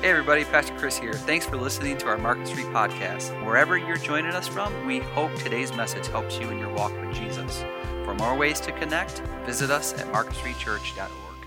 [0.00, 1.12] Hey everybody, Pastor Chris here.
[1.12, 3.44] Thanks for listening to our Market Street podcast.
[3.44, 7.12] Wherever you're joining us from, we hope today's message helps you in your walk with
[7.16, 7.64] Jesus.
[8.04, 11.46] For more ways to connect, visit us at marketstreetchurch.org.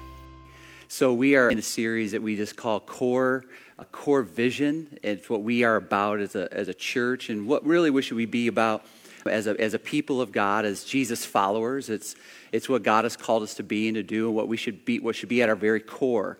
[0.89, 3.45] So we are in a series that we just call Core,
[3.79, 4.99] a Core Vision.
[5.01, 8.17] It's what we are about as a, as a church and what really we should
[8.17, 8.83] we be about
[9.25, 11.89] as a, as a people of God, as Jesus followers.
[11.89, 12.15] It's,
[12.51, 14.83] it's what God has called us to be and to do and what we should
[14.83, 16.37] be, what should be at our very core.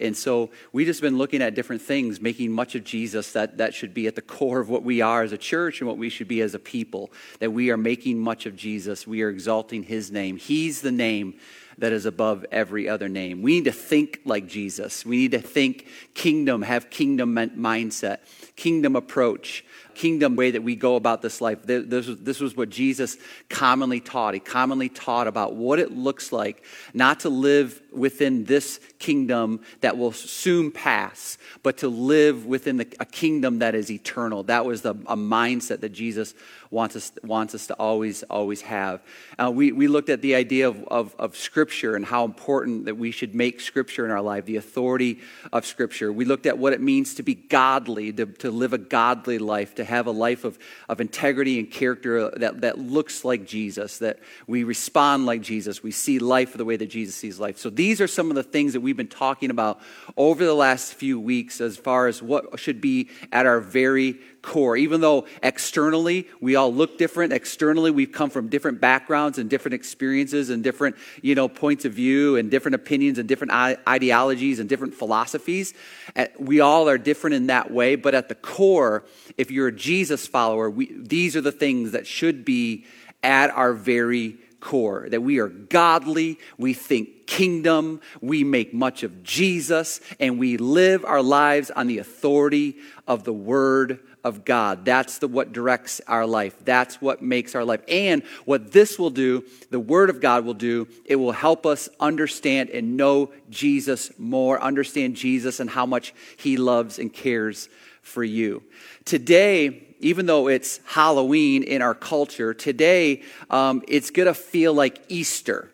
[0.00, 3.74] And so we've just been looking at different things, making much of Jesus that, that
[3.74, 6.08] should be at the core of what we are as a church and what we
[6.08, 7.10] should be as a people.
[7.40, 9.06] That we are making much of Jesus.
[9.06, 10.36] We are exalting his name.
[10.36, 11.34] He's the name
[11.78, 13.42] that is above every other name.
[13.42, 15.04] We need to think like Jesus.
[15.04, 18.18] We need to think kingdom, have kingdom mindset,
[18.56, 19.64] kingdom approach
[19.96, 21.62] kingdom way that we go about this life.
[21.62, 23.16] This was, this was what Jesus
[23.48, 24.34] commonly taught.
[24.34, 29.96] He commonly taught about what it looks like not to live within this kingdom that
[29.96, 34.42] will soon pass, but to live within the, a kingdom that is eternal.
[34.44, 36.34] That was the, a mindset that Jesus
[36.70, 39.00] wants us, wants us to always, always have.
[39.38, 42.96] Uh, we, we looked at the idea of, of, of Scripture and how important that
[42.96, 45.20] we should make Scripture in our life, the authority
[45.52, 46.12] of Scripture.
[46.12, 49.74] We looked at what it means to be godly, to, to live a godly life,
[49.76, 54.18] to have a life of, of integrity and character that, that looks like Jesus, that
[54.46, 57.58] we respond like Jesus, we see life the way that Jesus sees life.
[57.58, 59.80] So these are some of the things that we've been talking about
[60.16, 64.76] over the last few weeks as far as what should be at our very core.
[64.76, 69.74] Even though externally we all look different, externally we've come from different backgrounds and different
[69.74, 74.68] experiences and different, you know, points of view and different opinions and different ideologies and
[74.68, 75.74] different philosophies.
[76.14, 79.04] Uh, we all are different in that way, but at the core,
[79.36, 82.86] if you're a Jesus follower, we, these are the things that should be
[83.22, 89.22] at our very core that we are godly, we think kingdom, we make much of
[89.22, 92.76] Jesus, and we live our lives on the authority
[93.06, 94.84] of the Word of God.
[94.84, 96.56] That's the, what directs our life.
[96.64, 97.80] That's what makes our life.
[97.86, 101.88] And what this will do, the Word of God will do, it will help us
[102.00, 107.68] understand and know Jesus more, understand Jesus and how much He loves and cares
[108.02, 108.64] for you.
[109.04, 115.02] Today, even though it's Halloween in our culture, today um, it's going to feel like
[115.08, 115.70] Easter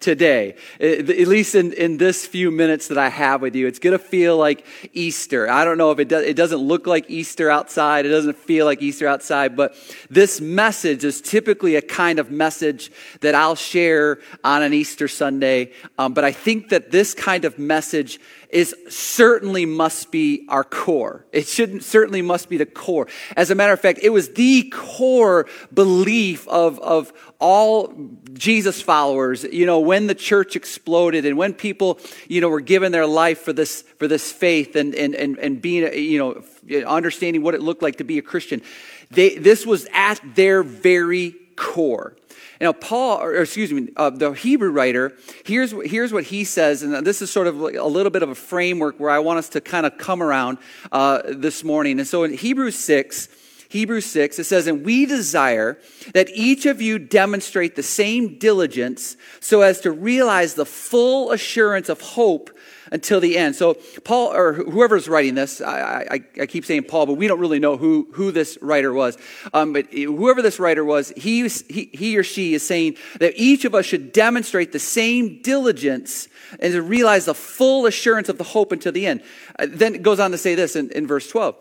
[0.00, 3.66] today, at least in, in this few minutes that I have with you.
[3.66, 5.50] It's going to feel like Easter.
[5.50, 8.06] I don't know if it does, it doesn't look like Easter outside.
[8.06, 9.74] It doesn't feel like Easter outside, but
[10.10, 12.90] this message is typically a kind of message
[13.20, 15.72] that I'll share on an Easter Sunday.
[15.98, 18.20] Um, but I think that this kind of message
[18.50, 21.26] is certainly must be our core.
[21.32, 23.08] It shouldn't certainly must be the core.
[23.36, 27.94] As a matter of fact, it was the core belief of, of all
[28.32, 31.98] Jesus followers, you know, when the church exploded and when people,
[32.28, 35.60] you know, were given their life for this, for this faith and, and, and, and
[35.60, 38.62] being, you know, understanding what it looked like to be a Christian.
[39.10, 42.16] They, this was at their very core.
[42.60, 47.06] Now, Paul, or excuse me, uh, the Hebrew writer, here's, here's what he says, and
[47.06, 49.60] this is sort of a little bit of a framework where I want us to
[49.60, 50.58] kind of come around
[50.90, 51.98] uh, this morning.
[51.98, 53.28] And so in Hebrews 6,
[53.68, 55.78] Hebrews 6, it says, And we desire
[56.14, 61.88] that each of you demonstrate the same diligence so as to realize the full assurance
[61.88, 62.50] of hope
[62.92, 63.56] until the end.
[63.56, 63.74] So
[64.04, 67.58] Paul, or whoever's writing this, I, I, I, keep saying Paul, but we don't really
[67.58, 69.18] know who, who this writer was.
[69.52, 73.64] Um, but whoever this writer was, he, he, he or she is saying that each
[73.64, 76.28] of us should demonstrate the same diligence
[76.60, 79.22] and to realize the full assurance of the hope until the end.
[79.58, 81.56] Uh, then it goes on to say this in, in verse 12.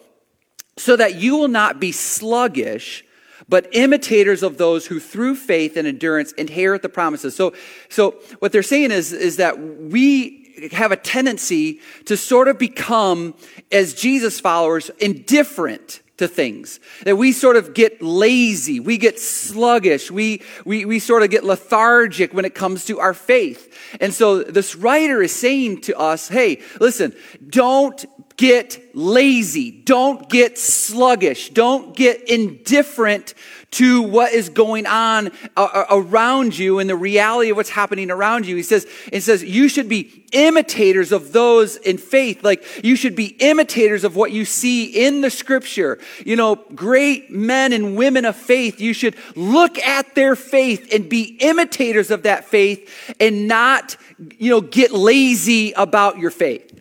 [0.78, 3.06] So that you will not be sluggish,
[3.48, 7.36] but imitators of those who through faith and endurance inherit the promises.
[7.36, 7.54] So,
[7.90, 13.34] so what they're saying is, is that we have a tendency to sort of become,
[13.72, 16.80] as Jesus followers, indifferent to things.
[17.04, 21.44] That we sort of get lazy, we get sluggish, we, we, we sort of get
[21.44, 23.98] lethargic when it comes to our faith.
[24.00, 27.14] And so this writer is saying to us, hey, listen,
[27.50, 28.06] don't
[28.38, 33.34] get lazy, don't get sluggish, don't get indifferent
[33.76, 35.28] to what is going on
[35.58, 38.56] uh, uh, around you and the reality of what's happening around you.
[38.56, 42.42] He says, it says, you should be imitators of those in faith.
[42.42, 46.00] Like you should be imitators of what you see in the scripture.
[46.26, 48.80] You know, great men and women of faith.
[48.80, 53.98] You should look at their faith and be imitators of that faith and not,
[54.38, 56.75] you know, get lazy about your faith.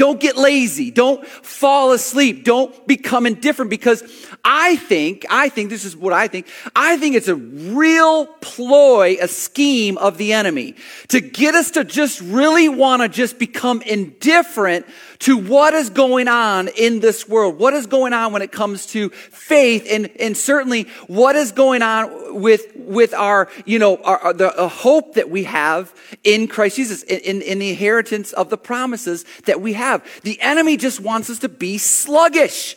[0.00, 0.90] Don't get lazy.
[0.90, 2.42] Don't fall asleep.
[2.42, 4.02] Don't become indifferent because
[4.42, 9.18] I think, I think, this is what I think, I think it's a real ploy,
[9.20, 10.76] a scheme of the enemy
[11.08, 14.86] to get us to just really want to just become indifferent
[15.20, 18.86] to what is going on in this world, what is going on when it comes
[18.86, 24.32] to faith, and, and certainly what is going on with, with our, you know, our,
[24.32, 25.94] the hope that we have
[26.24, 29.89] in Christ Jesus, in, in the inheritance of the promises that we have.
[30.22, 32.76] The enemy just wants us to be sluggish.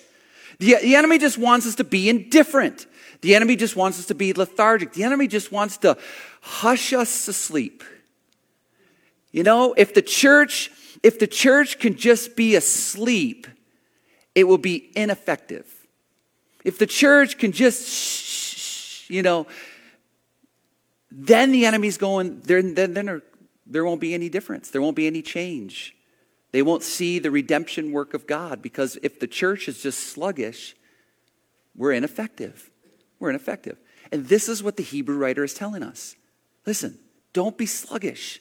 [0.60, 2.86] The, the enemy just wants us to be indifferent.
[3.22, 4.94] The enemy just wants us to be lethargic.
[4.94, 5.98] The enemy just wants to
[6.42, 7.84] hush us to sleep.
[9.32, 10.70] You know, if the church
[11.04, 13.46] if the church can just be asleep,
[14.34, 15.68] it will be ineffective.
[16.64, 19.46] If the church can just, shh, you know,
[21.12, 23.22] then the enemy's going, then, then, then
[23.68, 24.72] there won't be any difference.
[24.72, 25.96] There won't be any change.
[26.54, 30.76] They won't see the redemption work of God because if the church is just sluggish,
[31.76, 32.72] we're ineffective.
[33.20, 33.78] We're ineffective.
[34.12, 36.16] And this is what the Hebrew writer is telling us.
[36.66, 36.98] Listen,
[37.34, 38.40] don't be sluggish.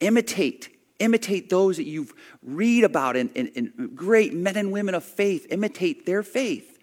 [0.00, 2.06] Imitate Imitate those that you
[2.42, 5.46] read about and, great men and women of faith.
[5.50, 6.78] Imitate their faith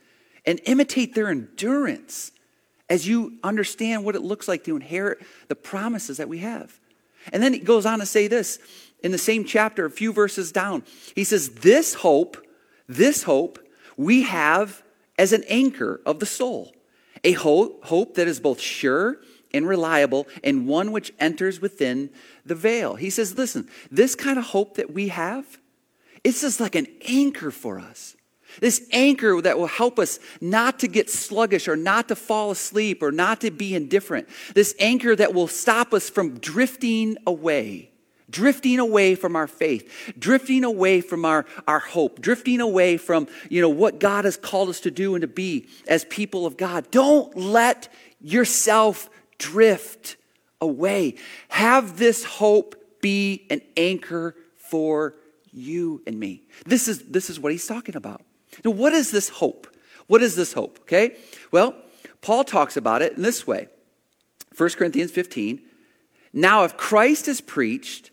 [0.45, 2.31] and imitate their endurance
[2.89, 6.77] as you understand what it looks like to inherit the promises that we have.
[7.31, 8.59] And then he goes on to say this
[9.03, 10.83] in the same chapter, a few verses down.
[11.15, 12.37] He says, This hope,
[12.87, 13.59] this hope
[13.97, 14.83] we have
[15.17, 16.73] as an anchor of the soul,
[17.23, 19.19] a hope, hope that is both sure
[19.53, 22.09] and reliable, and one which enters within
[22.45, 22.95] the veil.
[22.95, 25.59] He says, listen, this kind of hope that we have,
[26.23, 28.15] it's just like an anchor for us.
[28.59, 33.01] This anchor that will help us not to get sluggish or not to fall asleep
[33.01, 34.27] or not to be indifferent.
[34.53, 37.91] This anchor that will stop us from drifting away,
[38.29, 43.61] drifting away from our faith, drifting away from our, our hope, drifting away from, you
[43.61, 46.89] know, what God has called us to do and to be as people of God.
[46.91, 47.89] Don't let
[48.19, 50.17] yourself drift
[50.59, 51.15] away.
[51.49, 55.15] Have this hope be an anchor for
[55.51, 56.43] you and me.
[56.65, 58.21] This is, this is what he's talking about.
[58.63, 59.67] Now, what is this hope?
[60.07, 60.79] What is this hope?
[60.81, 61.15] Okay?
[61.51, 61.75] Well,
[62.21, 63.67] Paul talks about it in this way
[64.57, 65.61] 1 Corinthians 15.
[66.33, 68.11] Now, if Christ is preached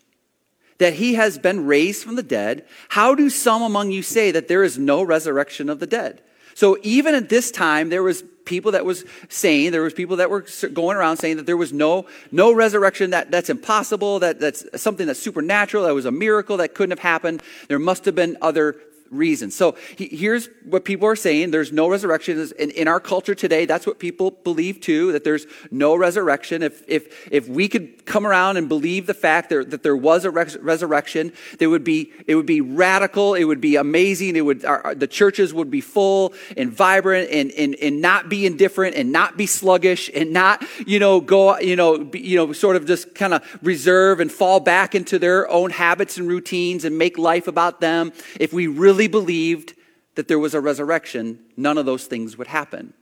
[0.77, 4.47] that he has been raised from the dead, how do some among you say that
[4.47, 6.21] there is no resurrection of the dead?
[6.55, 10.29] So even at this time, there was people that was saying, there was people that
[10.29, 14.65] were going around saying that there was no, no resurrection, that, that's impossible, that, that's
[14.81, 17.41] something that's supernatural, that was a miracle that couldn't have happened.
[17.67, 18.75] There must have been other
[19.11, 19.55] reasons.
[19.55, 21.51] So here's what people are saying.
[21.51, 22.49] There's no resurrection.
[22.59, 26.63] In, in our culture today, that's what people believe too, that there's no resurrection.
[26.63, 30.25] If, if, if we could come around and believe the fact that, that there was
[30.25, 33.35] a res- resurrection, it would be, it would be radical.
[33.35, 34.35] It would be amazing.
[34.35, 38.45] It would, our, the churches would be full and vibrant and, and, and not be
[38.45, 42.53] indifferent and not be sluggish and not, you know, go, you know, be, you know,
[42.53, 46.85] sort of just kind of reserve and fall back into their own habits and routines
[46.85, 48.11] and make life about them.
[48.39, 49.75] If we really really believed
[50.15, 52.93] that there was a resurrection, none of those things would happen.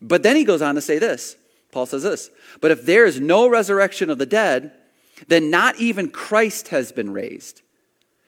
[0.00, 1.36] But then he goes on to say this
[1.72, 2.30] Paul says this
[2.62, 4.72] But if there is no resurrection of the dead,
[5.28, 7.60] then not even Christ has been raised.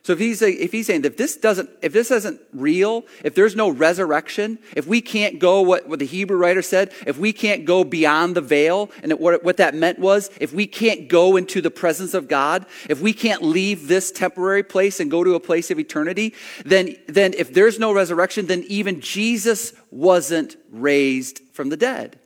[0.04, 3.54] So if he's, if he's saying if this doesn't, if this isn't real, if there's
[3.54, 7.64] no resurrection, if we can't go, what, what the Hebrew writer said, if we can't
[7.64, 11.60] go beyond the veil, and what, what that meant was, if we can't go into
[11.60, 15.40] the presence of God, if we can't leave this temporary place and go to a
[15.40, 16.34] place of eternity,
[16.64, 22.18] then, then if there's no resurrection, then even Jesus wasn't raised from the dead.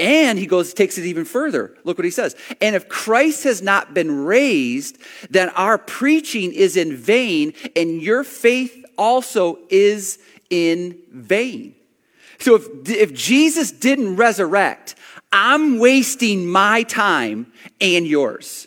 [0.00, 1.76] And he goes, takes it even further.
[1.84, 2.34] Look what he says.
[2.62, 4.96] And if Christ has not been raised,
[5.28, 11.74] then our preaching is in vain, and your faith also is in vain.
[12.38, 14.94] So if, if Jesus didn't resurrect,
[15.32, 18.66] I'm wasting my time and yours.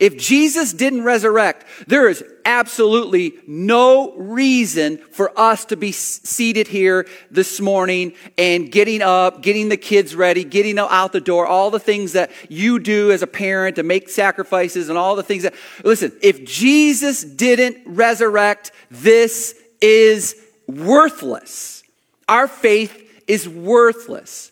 [0.00, 7.06] If Jesus didn't resurrect, there is absolutely no reason for us to be seated here
[7.30, 11.80] this morning and getting up, getting the kids ready, getting out the door, all the
[11.80, 15.54] things that you do as a parent to make sacrifices and all the things that,
[15.84, 20.34] listen, if Jesus didn't resurrect, this is
[20.66, 21.84] worthless.
[22.28, 24.50] Our faith is worthless.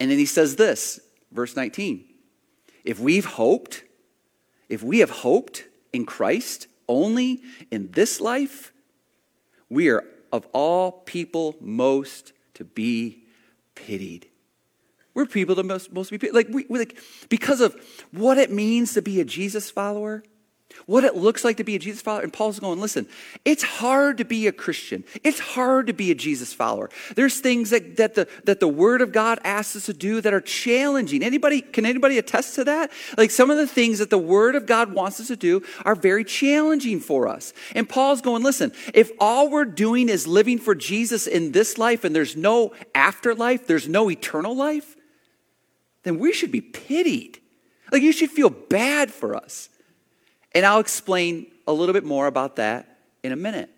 [0.00, 2.04] And then he says this, verse 19.
[2.84, 3.84] If we've hoped,
[4.72, 8.72] if we have hoped in Christ only in this life,
[9.68, 10.02] we are
[10.32, 13.22] of all people most to be
[13.74, 14.28] pitied.
[15.12, 16.34] We're people that most, most be pitied.
[16.34, 16.96] Like, we, like,
[17.28, 17.76] because of
[18.12, 20.24] what it means to be a Jesus follower,
[20.86, 22.22] what it looks like to be a Jesus follower.
[22.22, 23.06] And Paul's going, listen,
[23.44, 25.04] it's hard to be a Christian.
[25.22, 26.90] It's hard to be a Jesus follower.
[27.14, 30.34] There's things that, that, the, that the Word of God asks us to do that
[30.34, 31.22] are challenging.
[31.22, 32.90] Anybody, can anybody attest to that?
[33.16, 35.94] Like some of the things that the Word of God wants us to do are
[35.94, 37.52] very challenging for us.
[37.74, 42.04] And Paul's going, listen, if all we're doing is living for Jesus in this life
[42.04, 44.96] and there's no afterlife, there's no eternal life,
[46.02, 47.38] then we should be pitied.
[47.90, 49.68] Like you should feel bad for us.
[50.54, 53.70] And I'll explain a little bit more about that in a minute.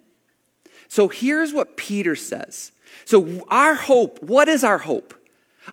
[0.89, 2.73] So here's what Peter says.
[3.05, 5.15] So, our hope, what is our hope?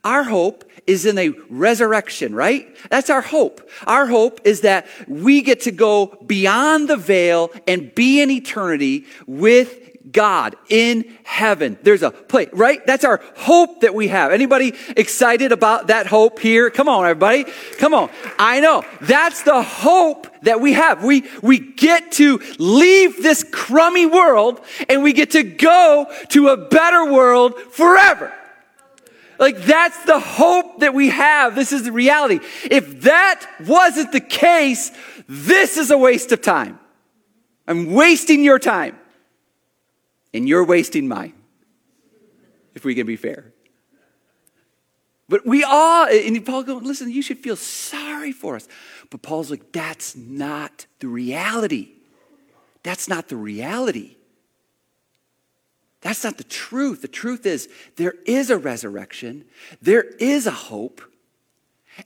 [0.03, 2.75] Our hope is in a resurrection, right?
[2.89, 3.69] That's our hope.
[3.85, 9.05] Our hope is that we get to go beyond the veil and be in eternity
[9.27, 11.77] with God in heaven.
[11.83, 12.85] There's a place, right?
[12.85, 14.31] That's our hope that we have.
[14.31, 16.69] Anybody excited about that hope here?
[16.69, 17.45] Come on, everybody.
[17.77, 18.09] Come on.
[18.39, 18.83] I know.
[19.01, 21.03] That's the hope that we have.
[21.03, 26.57] We, we get to leave this crummy world and we get to go to a
[26.57, 28.33] better world forever.
[29.39, 31.55] Like that's the hope that we have.
[31.55, 32.39] This is the reality.
[32.69, 34.91] If that wasn't the case,
[35.27, 36.79] this is a waste of time.
[37.67, 38.97] I'm wasting your time
[40.33, 41.33] and you're wasting mine,
[42.75, 43.53] if we can be fair.
[45.27, 48.67] But we all, and Paul goes, listen, you should feel sorry for us.
[49.09, 51.89] But Paul's like, that's not the reality.
[52.83, 54.17] That's not the reality.
[56.01, 57.01] That's not the truth.
[57.01, 59.45] The truth is, there is a resurrection,
[59.81, 61.01] there is a hope,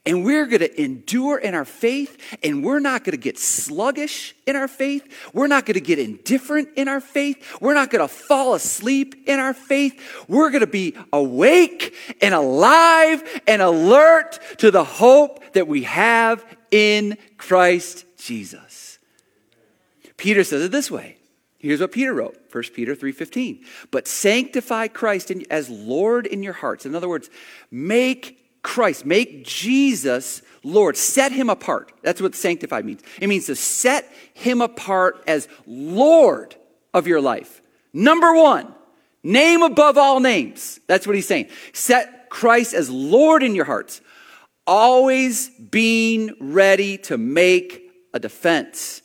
[0.05, 4.35] and we're going to endure in our faith, and we're not going to get sluggish
[4.45, 5.07] in our faith.
[5.33, 7.57] We're not going to get indifferent in our faith.
[7.61, 10.25] We're not going to fall asleep in our faith.
[10.27, 16.43] We're going to be awake and alive and alert to the hope that we have
[16.71, 18.99] in Christ Jesus.
[20.17, 21.17] Peter says it this way.
[21.59, 23.65] Here's what Peter wrote, 1 Peter 3:15.
[23.89, 26.85] But sanctify Christ in, as Lord in your hearts.
[26.85, 27.29] In other words,
[27.71, 31.91] make Christ, make Jesus Lord, set him apart.
[32.01, 33.03] That's what sanctified means.
[33.21, 36.55] It means to set him apart as Lord
[36.91, 37.61] of your life.
[37.93, 38.73] Number one,
[39.23, 40.79] name above all names.
[40.87, 41.49] That's what he's saying.
[41.71, 44.01] Set Christ as Lord in your hearts,
[44.65, 49.03] always being ready to make a defense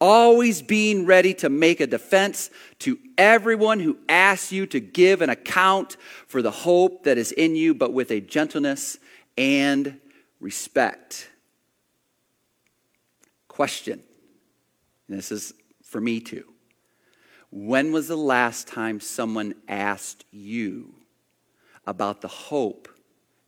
[0.00, 2.50] always being ready to make a defense
[2.80, 5.96] to everyone who asks you to give an account
[6.26, 8.98] for the hope that is in you, but with a gentleness
[9.38, 10.00] and
[10.40, 11.30] respect.
[13.48, 14.02] Question,
[15.08, 15.52] and this is
[15.84, 16.44] for me too.
[17.50, 20.94] When was the last time someone asked you
[21.86, 22.88] about the hope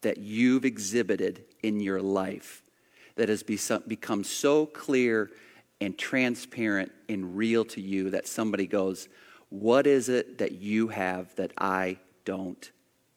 [0.01, 2.63] that you've exhibited in your life
[3.15, 5.31] that has become so clear
[5.81, 9.09] and transparent and real to you that somebody goes,
[9.53, 12.71] What is it that you have that I don't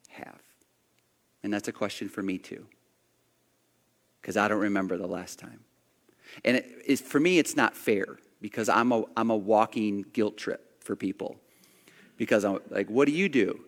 [0.10, 0.42] have?
[1.44, 2.66] And that's a question for me too,
[4.20, 5.62] because I don't remember the last time.
[6.44, 6.62] And
[7.00, 11.38] for me, it's not fair because I'm a, I'm a walking guilt trip for people.
[12.18, 13.62] Because I'm like, What do you do?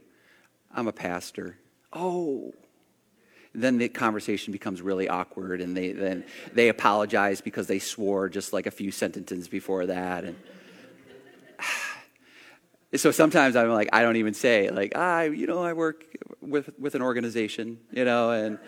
[0.76, 1.58] I'm a pastor.
[1.94, 2.54] Oh,
[3.56, 8.52] then the conversation becomes really awkward and they then they apologize because they swore just
[8.52, 10.36] like a few sentences before that and
[12.96, 16.06] so sometimes I'm like I don't even say like I you know I work
[16.42, 18.60] with with an organization you know and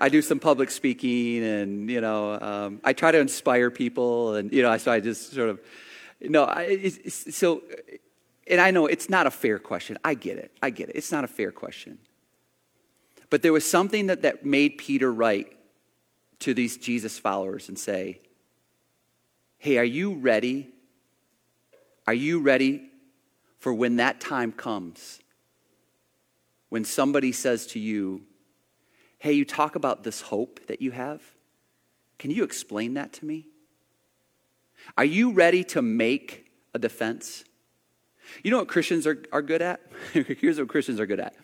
[0.00, 4.52] I do some public speaking and you know um, I try to inspire people and
[4.52, 5.60] you know so I just sort of
[6.20, 7.62] no I, it's, it's, so
[8.48, 9.98] and I know it's not a fair question.
[10.04, 10.52] I get it.
[10.62, 10.96] I get it.
[10.96, 11.98] It's not a fair question.
[13.30, 15.54] But there was something that, that made Peter write
[16.40, 18.20] to these Jesus followers and say,
[19.58, 20.70] Hey, are you ready?
[22.06, 22.88] Are you ready
[23.58, 25.20] for when that time comes?
[26.68, 28.22] When somebody says to you,
[29.18, 31.20] Hey, you talk about this hope that you have.
[32.18, 33.46] Can you explain that to me?
[34.96, 37.44] Are you ready to make a defense?
[38.44, 39.80] You know what Christians are, are good at?
[40.12, 41.34] Here's what Christians are good at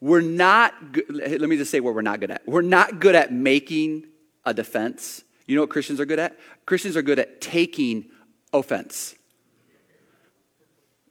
[0.00, 2.46] we're not, good, let me just say what we're not good at.
[2.46, 4.06] We're not good at making
[4.44, 5.24] a defense.
[5.46, 6.38] You know what Christians are good at?
[6.66, 8.10] Christians are good at taking
[8.52, 9.14] offense.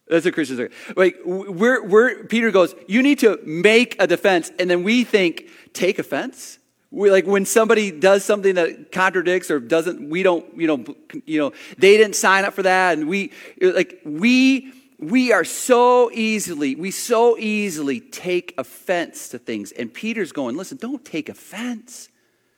[0.08, 0.70] That's what Christians are.
[0.96, 4.52] Like, we're, we're, Peter goes, you need to make a defense.
[4.60, 6.60] And then we think, take offense?
[6.92, 10.86] We, like when somebody does something that contradicts or doesn't, we don't, you know,
[11.26, 12.98] you know, they didn't sign up for that.
[12.98, 13.32] And we,
[13.62, 19.72] uh, like, we, we are so easily, we so easily take offense to things.
[19.72, 22.10] And Peter's going, listen, don't take offense.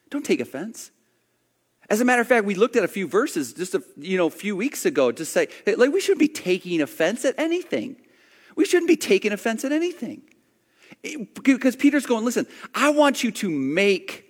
[0.10, 0.92] Don't take offense.
[1.90, 4.30] As a matter of fact, we looked at a few verses just a you know,
[4.30, 7.96] few weeks ago to say, like, we shouldn't be taking offense at anything.
[8.56, 10.24] We shouldn't be taking offense at anything.
[11.44, 14.26] Because Peter's going, listen, I want you to make,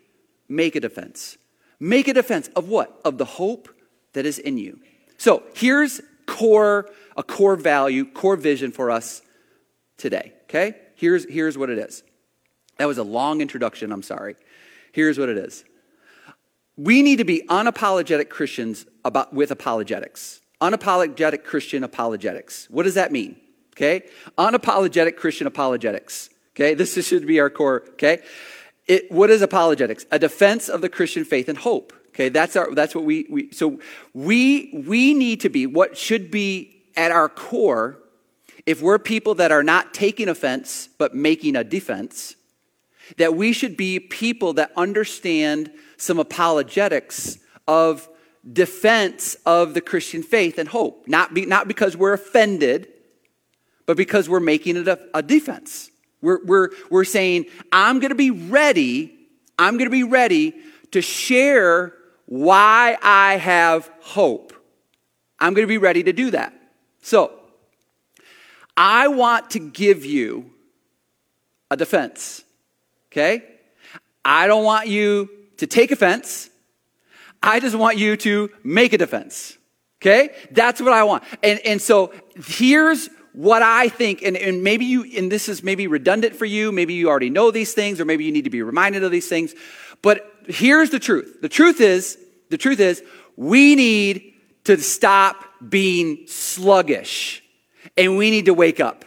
[0.47, 1.37] make a defense.
[1.79, 2.99] Make a defense of what?
[3.03, 3.69] Of the hope
[4.13, 4.79] that is in you.
[5.17, 9.21] So here's core, a core value, core vision for us
[9.97, 10.33] today.
[10.43, 10.75] Okay?
[10.95, 12.03] Here's, here's what it is.
[12.77, 14.35] That was a long introduction, I'm sorry.
[14.91, 15.63] Here's what it is.
[16.77, 20.41] We need to be unapologetic Christians about, with apologetics.
[20.61, 22.67] Unapologetic Christian apologetics.
[22.69, 23.35] What does that mean?
[23.73, 24.03] Okay?
[24.37, 26.29] Unapologetic Christian apologetics.
[26.55, 26.73] Okay?
[26.73, 27.83] This should be our core.
[27.91, 28.21] Okay?
[28.87, 30.05] It, what is apologetics?
[30.11, 31.93] A defense of the Christian faith and hope.
[32.09, 33.79] Okay, that's our that's what we, we so
[34.15, 37.99] we we need to be what should be at our core
[38.65, 42.35] if we're people that are not taking offense but making a defense,
[43.17, 48.07] that we should be people that understand some apologetics of
[48.51, 51.07] defense of the Christian faith and hope.
[51.07, 52.87] Not, be, not because we're offended,
[53.85, 55.91] but because we're making it a, a defense.
[56.21, 59.13] We're, we're, we're saying, I'm going to be ready,
[59.59, 60.53] I'm going to be ready
[60.91, 61.93] to share
[62.25, 64.53] why I have hope.
[65.39, 66.53] I'm going to be ready to do that.
[67.01, 67.31] So,
[68.75, 70.51] I want to give you
[71.71, 72.43] a defense.
[73.11, 73.43] Okay?
[74.23, 76.49] I don't want you to take offense.
[77.41, 79.57] I just want you to make a defense.
[80.01, 80.35] Okay?
[80.51, 81.23] That's what I want.
[81.43, 82.13] And, and so
[82.45, 86.71] here's what I think, and, and maybe you, and this is maybe redundant for you,
[86.71, 89.27] maybe you already know these things, or maybe you need to be reminded of these
[89.27, 89.53] things.
[90.01, 91.37] But here's the truth.
[91.41, 92.17] The truth is,
[92.49, 93.03] the truth is,
[93.35, 94.33] we need
[94.63, 97.43] to stop being sluggish
[97.95, 99.05] and we need to wake up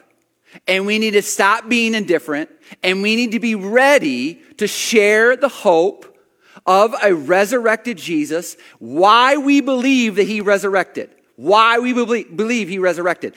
[0.67, 2.51] and we need to stop being indifferent
[2.83, 6.10] and we need to be ready to share the hope
[6.71, 13.35] of a resurrected Jesus, why we believe that he resurrected, why we believe he resurrected.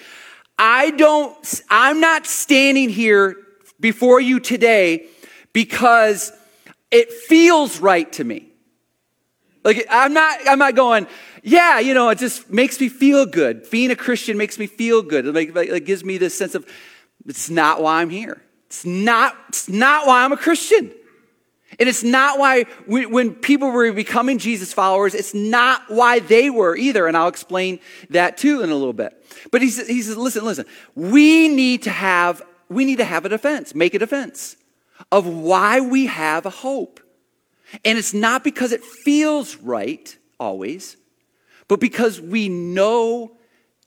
[0.60, 3.36] I don't, I'm not standing here
[3.80, 5.08] before you today
[5.52, 6.32] because
[6.92, 8.50] it feels right to me.
[9.64, 11.08] Like, I'm not, I'm not going,
[11.42, 13.68] yeah, you know, it just makes me feel good.
[13.72, 15.26] Being a Christian makes me feel good.
[15.26, 16.68] It, it gives me this sense of,
[17.26, 18.44] it's not why I'm here.
[18.68, 20.92] It's not, it's not why I'm a Christian.
[21.80, 26.50] And it's not why, we, when people were becoming Jesus followers, it's not why they
[26.50, 27.08] were either.
[27.08, 29.20] And I'll explain that too in a little bit.
[29.52, 33.26] But he says, he says listen, listen, we need to have, we need to have
[33.26, 34.56] a defense, make a defense
[35.12, 37.00] of why we have a hope.
[37.84, 40.98] And it's not because it feels right always,
[41.68, 43.32] but because we know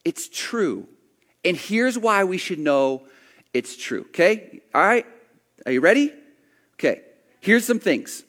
[0.04, 0.88] it's true.
[1.44, 3.06] And here's why we should know
[3.54, 4.02] it's true.
[4.08, 4.60] Okay?
[4.74, 5.06] All right?
[5.64, 6.12] Are you ready?
[6.74, 7.02] Okay.
[7.46, 8.24] Here's some things.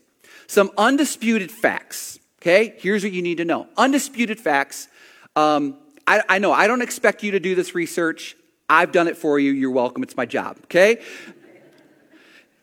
[0.46, 2.20] Some undisputed facts.
[2.40, 2.76] Okay?
[2.78, 3.68] Here's what you need to know.
[3.76, 4.88] Undisputed facts.
[5.36, 8.38] Um, I, I know I don't expect you to do this research.
[8.70, 9.54] I've done it for you.
[9.54, 10.04] You're welcome.
[10.04, 10.60] It's my job.
[10.66, 11.02] Okay?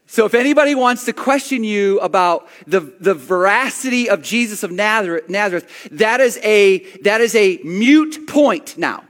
[0.07, 5.29] So if anybody wants to question you about the, the veracity of Jesus of Nazareth,
[5.29, 9.03] Nazareth, that is a, that is a mute point now.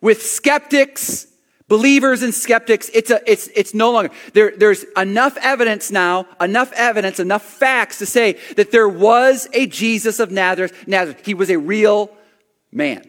[0.00, 1.26] With skeptics,
[1.70, 6.72] believers and skeptics, it's a, it's, it's no longer, there, there's enough evidence now, enough
[6.72, 11.24] evidence, enough facts to say that there was a Jesus of Nazareth, Nazareth.
[11.24, 12.10] He was a real
[12.72, 13.08] man.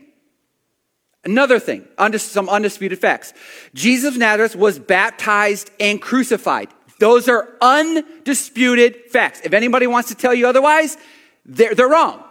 [1.23, 3.33] Another thing, some undisputed facts.
[3.73, 6.69] Jesus of Nazareth was baptized and crucified.
[6.99, 9.41] Those are undisputed facts.
[9.43, 10.97] If anybody wants to tell you otherwise,
[11.45, 12.23] they're, they're wrong.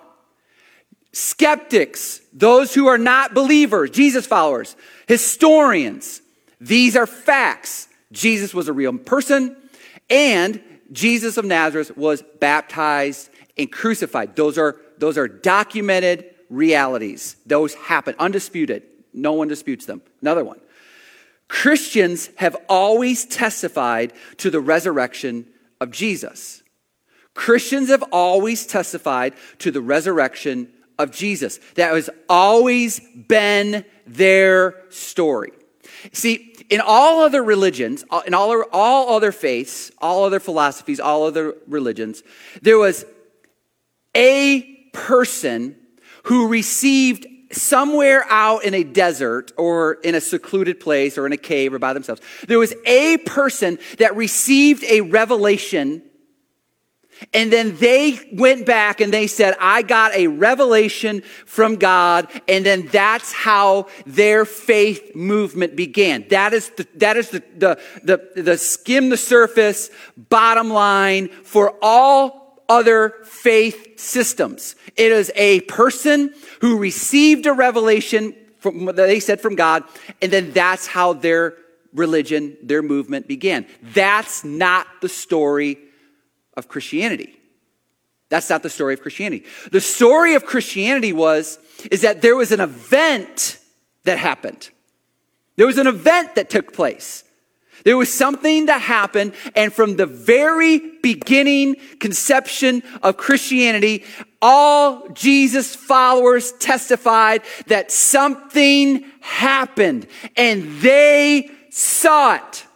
[1.12, 4.76] Skeptics, those who are not believers, Jesus followers,
[5.08, 6.22] historians,
[6.60, 7.88] these are facts.
[8.12, 9.56] Jesus was a real person,
[10.08, 14.36] and Jesus of Nazareth was baptized and crucified.
[14.36, 17.36] Those are, those are documented realities.
[17.46, 18.82] Those happen, undisputed.
[19.12, 20.02] No one disputes them.
[20.20, 20.60] Another one.
[21.48, 25.46] Christians have always testified to the resurrection
[25.80, 26.62] of Jesus.
[27.34, 30.68] Christians have always testified to the resurrection
[31.02, 31.58] of Jesus.
[31.74, 35.52] That has always been their story.
[36.12, 41.54] See, in all other religions, in all, all other faiths, all other philosophies, all other
[41.66, 42.22] religions,
[42.62, 43.04] there was
[44.14, 45.76] a person
[46.24, 51.36] who received somewhere out in a desert or in a secluded place or in a
[51.36, 56.02] cave or by themselves, there was a person that received a revelation.
[57.32, 62.28] And then they went back and they said, I got a revelation from God.
[62.48, 66.26] And then that's how their faith movement began.
[66.28, 71.76] That is the, that is the, the, the, the skim the surface bottom line for
[71.82, 74.76] all other faith systems.
[74.96, 79.84] It is a person who received a revelation from they said from God,
[80.20, 81.56] and then that's how their
[81.94, 83.66] religion, their movement began.
[83.82, 85.78] That's not the story
[86.60, 87.36] of Christianity.
[88.28, 89.44] That's not the story of Christianity.
[89.72, 91.58] The story of Christianity was
[91.90, 93.58] is that there was an event
[94.04, 94.70] that happened.
[95.56, 97.24] There was an event that took place.
[97.84, 104.04] There was something that happened, and from the very beginning conception of Christianity,
[104.42, 112.66] all Jesus followers testified that something happened, and they saw it.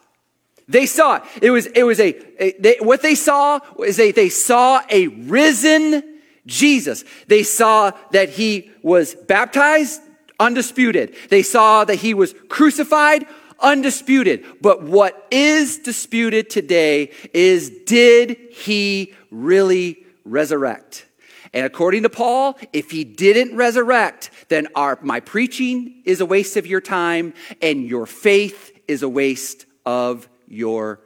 [0.68, 1.22] They saw it.
[1.42, 5.08] It was, it was a, a they, what they saw was a, they saw a
[5.08, 7.04] risen Jesus.
[7.26, 10.00] They saw that he was baptized,
[10.38, 11.14] undisputed.
[11.30, 13.26] They saw that he was crucified,
[13.60, 14.44] undisputed.
[14.60, 21.06] But what is disputed today is did he really resurrect?
[21.52, 26.56] And according to Paul, if he didn't resurrect, then our, my preaching is a waste
[26.56, 31.00] of your time and your faith is a waste of your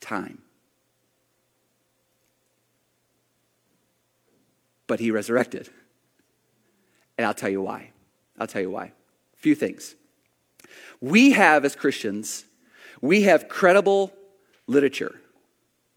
[0.00, 0.42] time.
[4.86, 5.68] But he resurrected.
[7.16, 7.90] And I'll tell you why.
[8.38, 8.84] I'll tell you why.
[8.86, 9.94] A few things.
[11.00, 12.44] We have, as Christians,
[13.00, 14.12] we have credible
[14.66, 15.20] literature.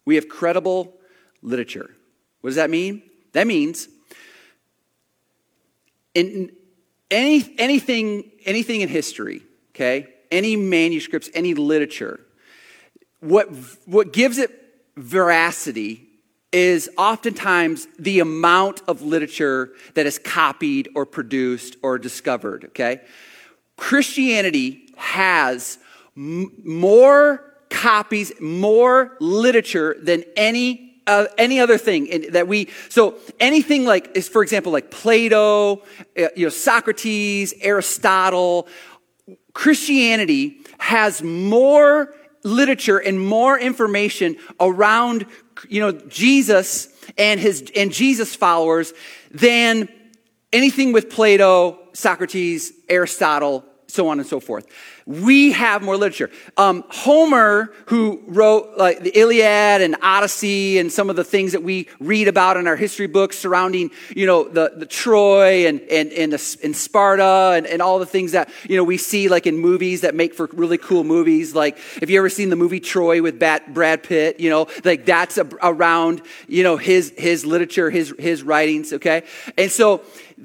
[0.04, 0.94] We have credible
[1.42, 1.94] literature.
[2.40, 3.02] What does that mean?
[3.32, 3.88] That means
[6.14, 6.50] in
[7.10, 9.42] any, anything, anything in history,
[9.74, 12.20] okay, any manuscripts, any literature,
[13.20, 13.46] what,
[13.86, 14.50] what gives it
[14.96, 16.06] veracity
[16.52, 23.00] is oftentimes the amount of literature that is copied or produced or discovered, okay?
[23.76, 25.78] Christianity has
[26.16, 33.14] m- more copies, more literature than any uh, any other thing in, that we so
[33.38, 35.76] anything like is for example like plato
[36.18, 38.66] uh, you know socrates aristotle
[39.52, 42.12] christianity has more
[42.46, 45.26] literature and more information around
[45.68, 48.92] you know jesus and his and jesus followers
[49.32, 49.88] than
[50.52, 54.66] anything with plato socrates aristotle so on and so forth.
[55.06, 56.30] We have more literature.
[56.56, 61.62] Um, Homer, who wrote like the Iliad and Odyssey and some of the things that
[61.62, 66.12] we read about in our history books surrounding, you know, the, the Troy and, and,
[66.12, 69.46] and, the, and Sparta and, and all the things that, you know, we see like
[69.46, 71.54] in movies that make for really cool movies.
[71.54, 75.38] Like, if you ever seen the movie Troy with Brad Pitt, you know, like that's
[75.38, 79.22] a, around, you know, his, his literature, his, his writings, okay?
[79.56, 80.02] And so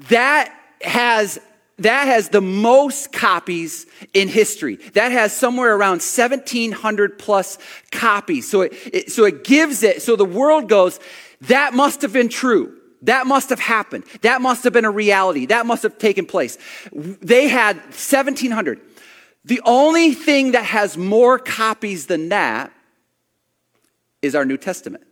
[0.08, 1.40] that has
[1.84, 4.76] that has the most copies in history.
[4.94, 7.58] That has somewhere around 1700 plus
[7.90, 8.50] copies.
[8.50, 11.00] So it, it, so it gives it, so the world goes,
[11.42, 12.78] that must have been true.
[13.02, 14.04] That must have happened.
[14.20, 15.46] That must have been a reality.
[15.46, 16.56] That must have taken place.
[16.92, 18.80] They had 1700.
[19.44, 22.72] The only thing that has more copies than that
[24.20, 25.04] is our New Testament.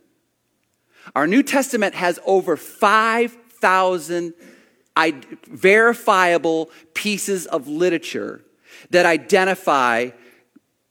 [1.15, 4.33] Our New Testament has over 5,000
[5.09, 8.41] verifiable pieces of literature
[8.91, 10.09] that identify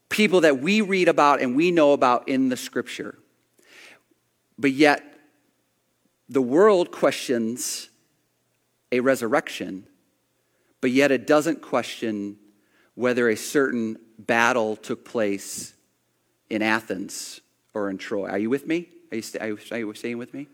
[0.09, 3.17] people that we read about and we know about in the scripture.
[4.57, 5.03] But yet,
[6.29, 7.89] the world questions
[8.91, 9.87] a resurrection,
[10.81, 12.37] but yet it doesn't question
[12.95, 15.73] whether a certain battle took place
[16.49, 17.41] in Athens
[17.73, 18.29] or in Troy.
[18.29, 18.89] Are you with me?
[19.11, 20.47] Are you, you, are you staying with me?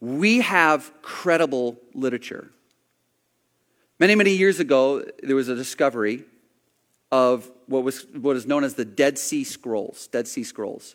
[0.00, 2.50] We have credible literature.
[3.98, 6.24] Many, many years ago, there was a discovery
[7.10, 10.08] of what was what is known as the Dead Sea Scrolls.
[10.08, 10.94] Dead Sea Scrolls.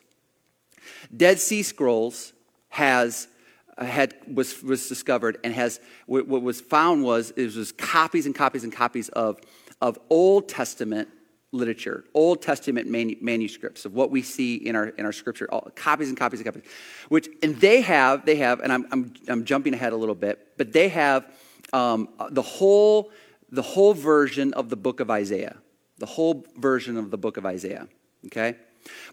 [1.14, 2.32] Dead Sea Scrolls
[2.68, 3.28] has
[3.76, 8.26] uh, had was was discovered and has what, what was found was it was copies
[8.26, 9.40] and copies and copies of
[9.80, 11.08] of Old Testament
[11.52, 16.08] literature, Old Testament manuscripts of what we see in our, in our scripture, all, copies
[16.08, 16.62] and copies and copies,
[17.10, 20.56] which, and they have, they have, and I'm, I'm, I'm jumping ahead a little bit,
[20.56, 21.26] but they have
[21.74, 23.12] um, the whole,
[23.50, 25.58] the whole version of the book of Isaiah,
[25.98, 27.86] the whole version of the book of Isaiah,
[28.26, 28.56] okay?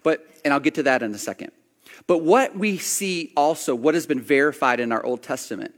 [0.02, 1.52] But, and I'll get to that in a second.
[2.06, 5.74] But what we see also, what has been verified in our Old Testament,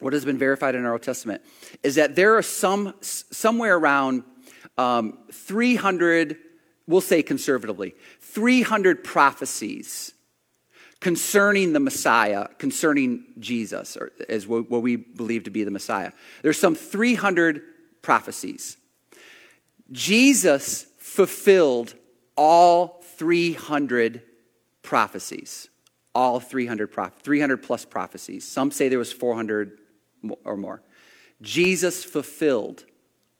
[0.00, 1.42] what has been verified in our Old Testament,
[1.84, 4.24] is that there are some, somewhere around
[4.80, 6.38] um, 300,
[6.86, 10.12] we'll say conservatively, 300 prophecies
[11.00, 16.12] concerning the Messiah, concerning Jesus, or as what we believe to be the Messiah.
[16.42, 17.62] There's some 300
[18.00, 18.78] prophecies.
[19.92, 21.94] Jesus fulfilled
[22.36, 24.22] all 300
[24.82, 25.68] prophecies.
[26.12, 26.90] all 300,
[27.22, 28.44] 300 plus prophecies.
[28.44, 29.78] Some say there was 400
[30.44, 30.82] or more.
[31.40, 32.84] Jesus fulfilled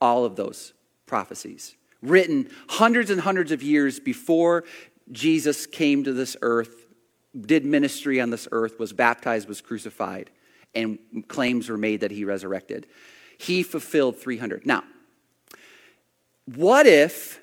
[0.00, 0.72] all of those
[1.10, 4.62] prophecies, written hundreds and hundreds of years before
[5.10, 6.86] Jesus came to this earth,
[7.38, 10.30] did ministry on this earth, was baptized, was crucified,
[10.72, 12.86] and claims were made that he resurrected.
[13.38, 14.64] He fulfilled 300.
[14.64, 14.84] Now,
[16.46, 17.40] what if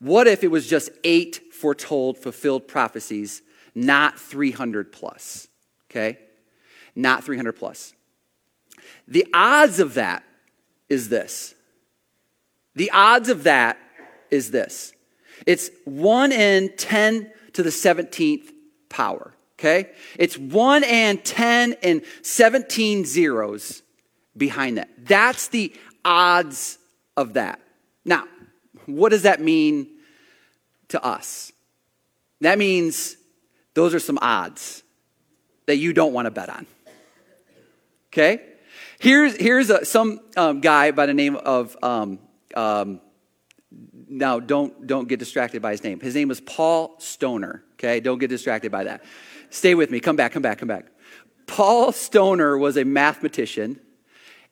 [0.00, 3.42] what if it was just eight foretold fulfilled prophecies,
[3.74, 5.48] not 300 plus?
[5.90, 6.18] Okay?
[6.94, 7.94] Not 300 plus.
[9.06, 10.24] The odds of that
[10.88, 11.54] is this.
[12.78, 13.76] The odds of that
[14.30, 14.92] is this.
[15.46, 18.52] It's 1 in 10 to the 17th
[18.88, 19.34] power.
[19.58, 19.90] Okay?
[20.16, 23.82] It's 1 and 10 and 17 zeros
[24.36, 24.90] behind that.
[24.96, 26.78] That's the odds
[27.16, 27.60] of that.
[28.04, 28.26] Now,
[28.86, 29.88] what does that mean
[30.88, 31.50] to us?
[32.42, 33.16] That means
[33.74, 34.84] those are some odds
[35.66, 36.64] that you don't want to bet on.
[38.12, 38.40] Okay?
[39.00, 42.20] Here's, here's a, some um, guy by the name of, um,
[42.54, 43.00] um,
[44.08, 46.00] now don't, don't get distracted by his name.
[46.00, 47.64] His name is Paul Stoner.
[47.74, 48.00] Okay?
[48.00, 49.04] Don't get distracted by that.
[49.50, 50.00] Stay with me.
[50.00, 50.86] Come back, come back, come back.
[51.46, 53.80] Paul Stoner was a mathematician,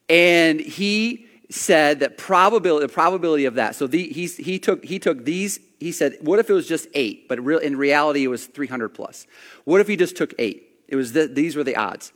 [0.09, 3.75] and he said that probability, the probability of that.
[3.75, 6.89] So the, he, he, took, he took these, he said, what if it was just
[6.95, 9.27] eight, but real, in reality it was 300 plus?
[9.65, 10.81] What if he just took eight?
[10.89, 12.13] It was the, these were the odds.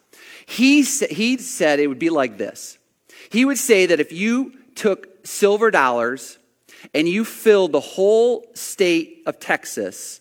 [0.47, 2.79] He, he said it would be like this.
[3.31, 6.39] He would say that if you took silver dollars
[6.95, 10.21] and you filled the whole state of Texas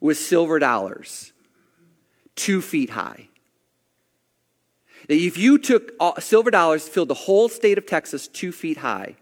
[0.00, 1.32] with silver dollars,
[2.34, 3.28] two feet high,
[5.08, 9.16] that if you took silver dollars, filled the whole state of Texas two feet high,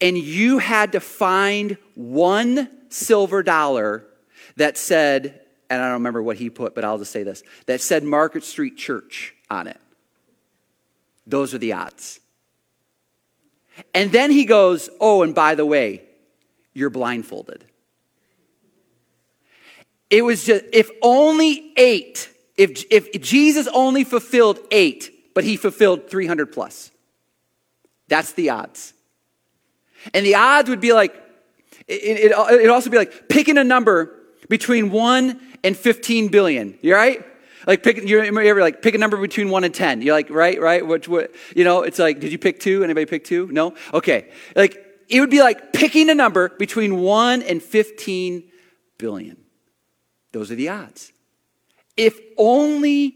[0.00, 4.04] and you had to find one silver dollar
[4.56, 7.80] that said, and I don't remember what he put, but I'll just say this, that
[7.80, 9.80] said Market Street Church on it.
[11.26, 12.20] Those are the odds.
[13.92, 16.02] And then he goes, Oh, and by the way,
[16.72, 17.64] you're blindfolded.
[20.10, 26.08] It was just, if only eight if, if Jesus only fulfilled eight, but he fulfilled
[26.08, 26.90] 300 plus,
[28.08, 28.92] that's the odds.
[30.12, 31.14] And the odds would be like,
[31.88, 34.14] it, it, it'd also be like picking a number
[34.48, 36.78] between 1 and 15 billion.
[36.82, 37.24] You right?
[37.66, 40.02] Like pick, you ever like pick a number between 1 and 10.
[40.02, 40.86] You're like, right, right?
[40.86, 42.84] Which, what, you know, it's like, did you pick two?
[42.84, 43.48] Anybody pick two?
[43.50, 43.74] No?
[43.92, 44.30] Okay.
[44.54, 48.50] Like, it would be like picking a number between 1 and 15
[48.98, 49.36] billion.
[50.32, 51.12] Those are the odds.
[51.96, 53.14] If only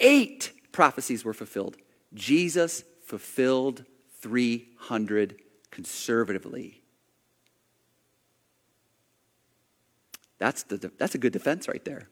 [0.00, 1.76] eight prophecies were fulfilled,
[2.14, 3.84] Jesus fulfilled
[4.20, 5.36] 300
[5.70, 6.82] conservatively.
[10.38, 12.08] That's, the, that's a good defense right there.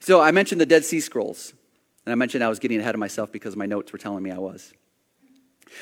[0.00, 1.52] So I mentioned the Dead Sea Scrolls,
[2.06, 4.30] and I mentioned I was getting ahead of myself because my notes were telling me
[4.30, 4.72] I was.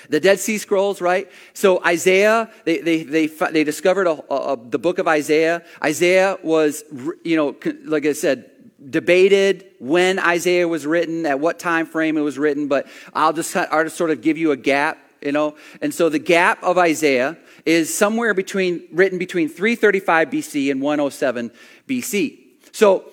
[0.08, 1.30] The Dead Sea Scrolls, right?
[1.52, 5.62] So Isaiah, they, they, they, they discovered a, a, the book of Isaiah.
[5.82, 6.84] Isaiah was,
[7.24, 8.50] you know, like I said,
[8.90, 13.54] debated when Isaiah was written, at what time frame it was written, but I'll just,
[13.56, 15.56] I'll just sort of give you a gap, you know.
[15.80, 21.50] And so the gap of Isaiah is somewhere between, written between 335 BC and 107
[21.88, 22.38] BC.
[22.72, 23.04] So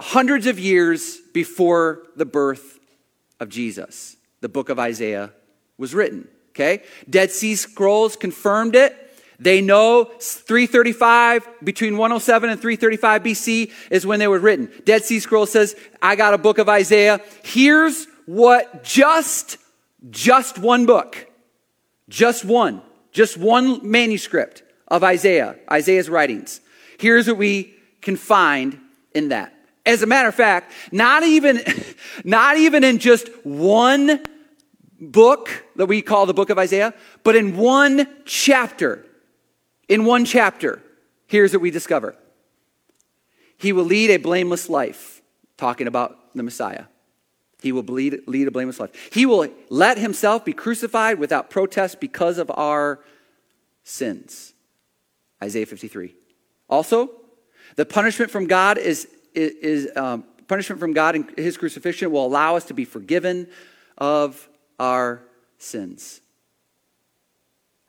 [0.00, 2.78] hundreds of years before the birth
[3.40, 5.32] of Jesus, the book of Isaiah
[5.76, 6.28] was written.
[6.50, 6.82] Okay?
[7.08, 8.96] Dead Sea Scrolls confirmed it.
[9.40, 14.68] They know 335, between 107 and 335 BC is when they were written.
[14.84, 17.20] Dead Sea Scrolls says, I got a book of Isaiah.
[17.44, 19.58] Here's what just,
[20.10, 21.30] just one book,
[22.08, 22.82] just one,
[23.12, 26.60] just one manuscript of Isaiah, Isaiah's writings.
[26.98, 28.80] Here's what we can find
[29.14, 29.54] in that.
[29.88, 31.62] As a matter of fact, not even,
[32.24, 34.22] not even in just one
[35.00, 36.92] book that we call the book of Isaiah,
[37.24, 39.06] but in one chapter,
[39.88, 40.82] in one chapter,
[41.26, 42.14] here's what we discover
[43.56, 45.22] He will lead a blameless life,
[45.56, 46.84] talking about the Messiah.
[47.62, 48.90] He will lead, lead a blameless life.
[49.10, 53.00] He will let himself be crucified without protest because of our
[53.84, 54.52] sins.
[55.42, 56.14] Isaiah 53.
[56.68, 57.10] Also,
[57.76, 62.26] the punishment from God is, is, is um, punishment from God and his crucifixion will
[62.26, 63.48] allow us to be forgiven
[63.96, 64.48] of
[64.78, 65.22] our
[65.58, 66.20] sins.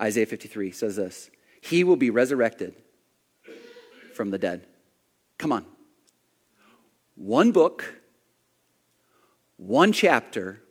[0.02, 1.30] Isaiah 53 says this
[1.62, 2.76] He will be resurrected
[4.14, 4.68] from the dead.
[5.38, 5.66] Come on.
[7.16, 7.96] One book,
[9.58, 10.62] one chapter,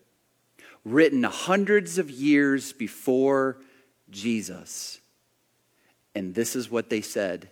[0.85, 3.59] written hundreds of years before
[4.11, 5.01] Jesus.
[6.15, 7.49] And this is what they said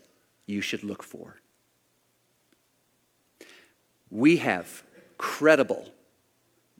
[0.46, 1.40] you should look for.
[4.10, 4.82] We have
[5.18, 5.88] credible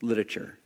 [0.03, 0.59] literature.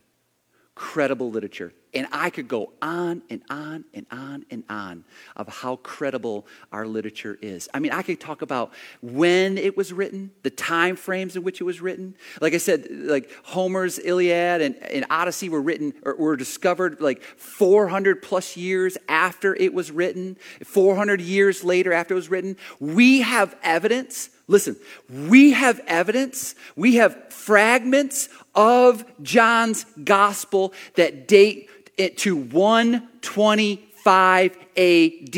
[0.75, 1.73] Credible literature.
[1.93, 5.03] And I could go on and on and on and on
[5.35, 7.67] of how credible our literature is.
[7.73, 8.71] I mean, I could talk about
[9.01, 12.15] when it was written, the time frames in which it was written.
[12.39, 17.21] Like I said, like Homer's Iliad and, and Odyssey were written or were discovered like
[17.23, 22.55] 400 plus years after it was written, 400 years later after it was written.
[22.79, 24.75] We have evidence Listen,
[25.09, 35.35] we have evidence, we have fragments of John's gospel that date it to 125 AD,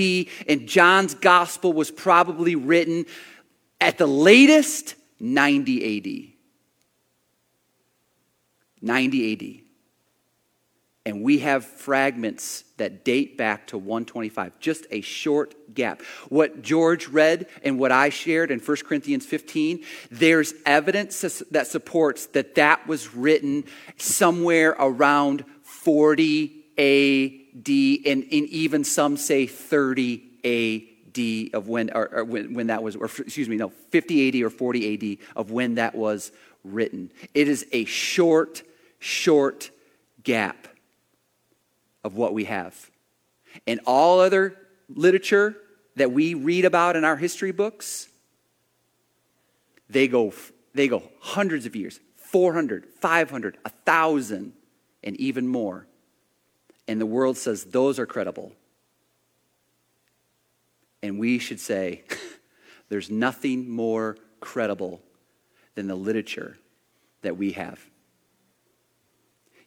[0.48, 3.06] and John's gospel was probably written
[3.82, 6.08] at the latest 90 AD.
[8.82, 9.63] 90 AD.
[11.06, 16.02] And we have fragments that date back to 125, just a short gap.
[16.30, 22.28] What George read and what I shared in 1 Corinthians 15, there's evidence that supports
[22.28, 23.66] that that was written
[23.98, 32.24] somewhere around 40 AD, and, and even some say 30 AD of when, or, or
[32.24, 35.76] when, when that was, or excuse me, no, 50 AD or 40 AD of when
[35.76, 36.32] that was
[36.64, 37.12] written.
[37.34, 38.64] It is a short,
[39.00, 39.70] short
[40.24, 40.68] gap
[42.04, 42.90] of what we have.
[43.68, 44.56] And all other
[44.90, 45.56] literature
[45.96, 48.08] that we read about in our history books,
[49.90, 50.34] they go,
[50.74, 54.54] they go hundreds of years 400, 500, 1,000,
[55.04, 55.86] and even more.
[56.88, 58.54] And the world says those are credible.
[61.04, 62.04] And we should say,
[62.90, 65.02] there's nothing more credible
[65.76, 66.58] than the literature
[67.22, 67.80] that we have.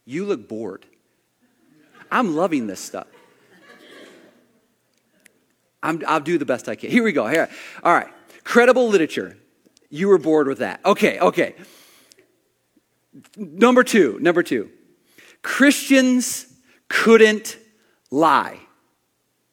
[0.04, 0.86] You look bored.
[2.10, 3.06] I'm loving this stuff.
[5.82, 6.90] i will do the best I can.
[6.90, 7.26] Here we go.
[7.26, 7.48] Here.
[7.82, 8.08] All right.
[8.44, 9.36] Credible literature.
[9.90, 10.80] You were bored with that.
[10.84, 11.54] Okay, okay.
[13.36, 14.70] Number two, number two.
[15.42, 16.46] Christians
[16.88, 17.58] couldn't
[18.10, 18.58] lie.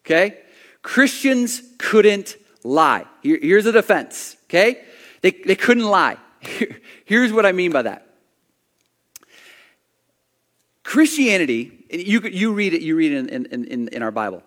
[0.04, 0.38] Okay?
[0.82, 3.06] Christians couldn't lie.
[3.22, 4.36] Here, here's a defense.
[4.44, 4.84] Okay?
[5.22, 6.18] They, they couldn't lie.
[6.40, 8.13] Here, here's what I mean by that.
[10.84, 14.42] Christianity you, you read it, you read it in, in, in, in our Bible.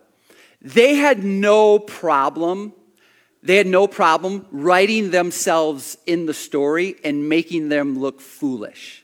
[0.62, 2.73] They had no problem,
[3.43, 9.04] they had no problem writing themselves in the story and making them look foolish.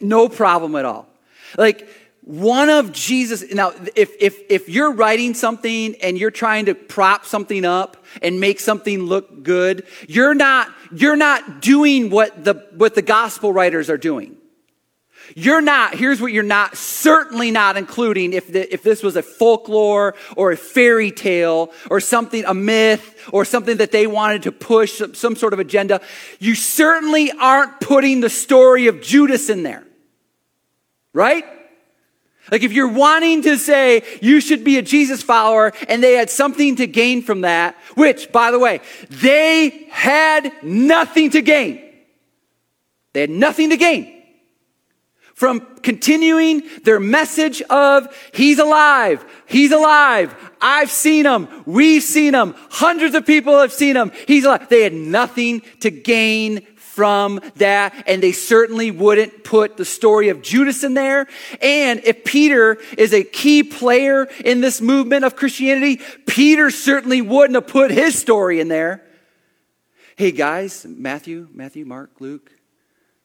[0.00, 1.08] No problem at all.
[1.56, 1.88] Like,
[2.22, 7.24] one of Jesus, now, if, if, if you're writing something and you're trying to prop
[7.24, 12.96] something up and make something look good, you're not, you're not doing what the, what
[12.96, 14.36] the gospel writers are doing.
[15.34, 19.22] You're not, here's what you're not, certainly not including if, the, if this was a
[19.22, 24.52] folklore or a fairy tale or something, a myth or something that they wanted to
[24.52, 26.00] push, some, some sort of agenda.
[26.38, 29.84] You certainly aren't putting the story of Judas in there.
[31.12, 31.44] Right?
[32.52, 36.30] Like if you're wanting to say you should be a Jesus follower and they had
[36.30, 41.82] something to gain from that, which, by the way, they had nothing to gain.
[43.14, 44.15] They had nothing to gain
[45.36, 52.54] from continuing their message of He's alive, He's alive, I've seen Him, we've seen Him,
[52.70, 54.68] hundreds of people have seen Him, He's alive.
[54.68, 60.40] They had nothing to gain from that, and they certainly wouldn't put the story of
[60.40, 61.26] Judas in there.
[61.60, 67.56] And if Peter is a key player in this movement of Christianity, Peter certainly wouldn't
[67.56, 69.04] have put his story in there.
[70.16, 72.50] Hey guys, Matthew, Matthew, Mark, Luke,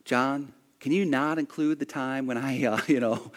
[0.03, 3.31] John, can you not include the time when I, uh, you know,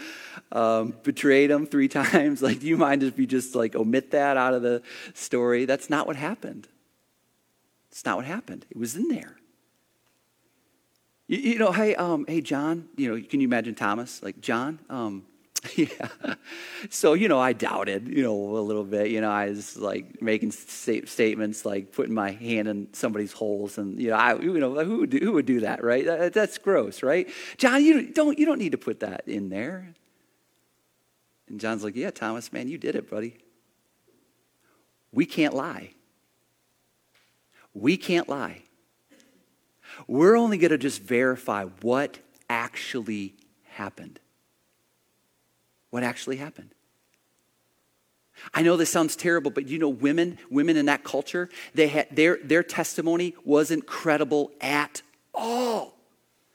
[0.51, 2.43] um, betrayed him three times?
[2.43, 5.67] Like, do you mind if you just like omit that out of the story?
[5.67, 6.67] That's not what happened.
[7.93, 8.67] It's not what happened.
[8.71, 9.37] It was in there.
[11.29, 12.89] You, you know, hey, um, hey, John.
[12.97, 14.23] You know, can you imagine Thomas?
[14.23, 15.25] Like, John, um,
[15.77, 16.09] yeah.
[16.91, 19.11] So, you know, I doubted, you know, a little bit.
[19.11, 23.79] You know, I was like making st- statements like putting my hand in somebody's holes
[23.79, 26.05] and, you know, I, you know, who would do, who would do that, right?
[26.05, 27.29] That, that's gross, right?
[27.57, 29.95] John, you don't, you don't need to put that in there.
[31.49, 33.37] And John's like, yeah, Thomas, man, you did it, buddy.
[35.13, 35.91] We can't lie.
[37.73, 38.63] We can't lie.
[40.07, 42.19] We're only going to just verify what
[42.51, 43.35] actually
[43.65, 44.21] happened
[45.95, 46.75] what actually happened.
[48.53, 52.09] I know this sounds terrible, but you know, women, women in that culture, they had,
[52.11, 55.95] their, their testimony wasn't credible at all.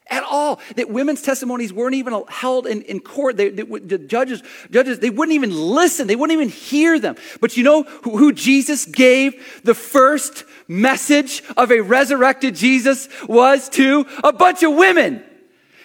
[0.09, 0.59] at all.
[0.75, 3.37] That women's testimonies weren't even held in, in court.
[3.37, 6.07] They, they, the judges, judges, they wouldn't even listen.
[6.07, 7.15] They wouldn't even hear them.
[7.39, 13.69] But you know who, who Jesus gave the first message of a resurrected Jesus was
[13.69, 15.23] to a bunch of women.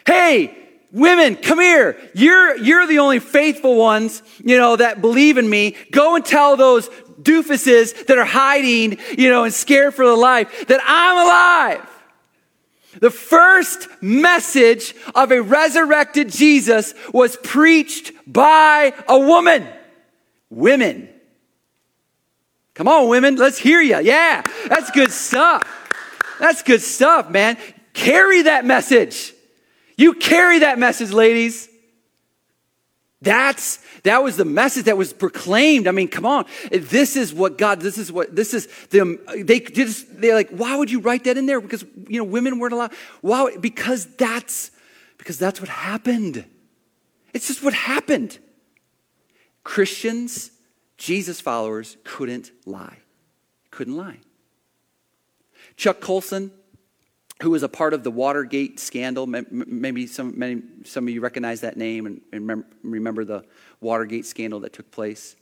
[0.04, 0.63] Hey,
[0.94, 1.98] women, come here.
[2.14, 5.76] You're, you're the only faithful ones, you know, that believe in me.
[5.90, 6.88] Go and tell those
[7.20, 11.90] doofuses that are hiding, you know, and scared for their life that I'm alive.
[13.00, 19.66] The first message of a resurrected Jesus was preached by a woman.
[20.48, 21.08] Women.
[22.74, 23.98] Come on, women, let's hear you.
[24.00, 25.62] Yeah, that's good stuff.
[26.38, 27.56] That's good stuff, man.
[27.94, 29.32] Carry that message.
[29.96, 31.68] You carry that message, ladies.
[33.20, 35.88] That's that was the message that was proclaimed.
[35.88, 36.44] I mean, come on.
[36.70, 39.18] This is what God, this is what, this is them.
[39.34, 41.60] They just, they're like, why would you write that in there?
[41.60, 42.92] Because, you know, women weren't allowed.
[43.22, 43.56] Why?
[43.56, 44.70] Because that's,
[45.16, 46.44] because that's what happened.
[47.32, 48.38] It's just what happened.
[49.62, 50.50] Christians,
[50.98, 52.98] Jesus followers couldn't lie.
[53.70, 54.18] Couldn't lie.
[55.76, 56.52] Chuck Colson,
[57.42, 59.26] who was a part of the Watergate scandal.
[59.26, 63.44] Maybe some, many, some of you recognize that name and remember the
[63.80, 65.36] Watergate scandal that took place.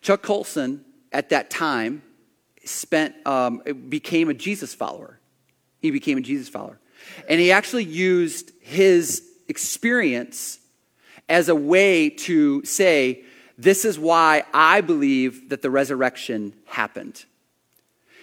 [0.00, 2.02] Chuck Colson, at that time,
[2.64, 5.20] spent, um, became a Jesus follower.
[5.80, 6.78] He became a Jesus follower.
[7.28, 10.58] And he actually used his experience
[11.28, 13.24] as a way to say,
[13.58, 17.24] this is why I believe that the resurrection happened.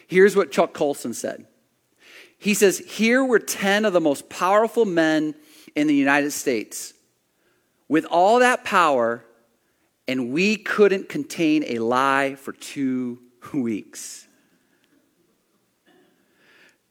[0.08, 1.46] Here's what Chuck Colson said
[2.40, 5.36] he says, Here were 10 of the most powerful men
[5.76, 6.94] in the United States.
[7.88, 9.24] With all that power,
[10.08, 13.20] and we couldn't contain a lie for two
[13.54, 14.28] weeks.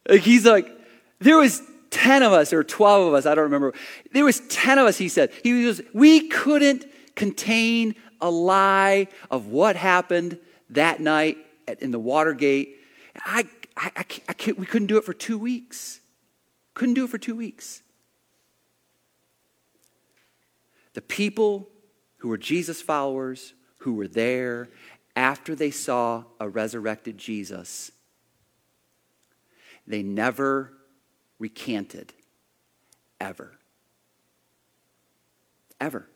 [0.08, 0.70] Like he's like,
[1.18, 3.74] there was 10 of us or 12 of us, I don't remember.
[4.12, 5.32] There was 10 of us, he said.
[5.42, 10.38] He was, we couldn't contain a lie of what happened
[10.70, 11.38] that night
[11.80, 12.76] in the Watergate.
[13.24, 13.44] I
[13.78, 16.00] I, I, I can't, we couldn't do it for two weeks.
[16.74, 17.82] Couldn't do it for two weeks.
[20.94, 21.68] The people
[22.18, 24.68] who were Jesus followers, who were there
[25.14, 27.92] after they saw a resurrected Jesus,
[29.86, 30.72] they never
[31.38, 32.12] recanted,
[33.20, 33.58] ever.
[35.80, 36.08] Ever.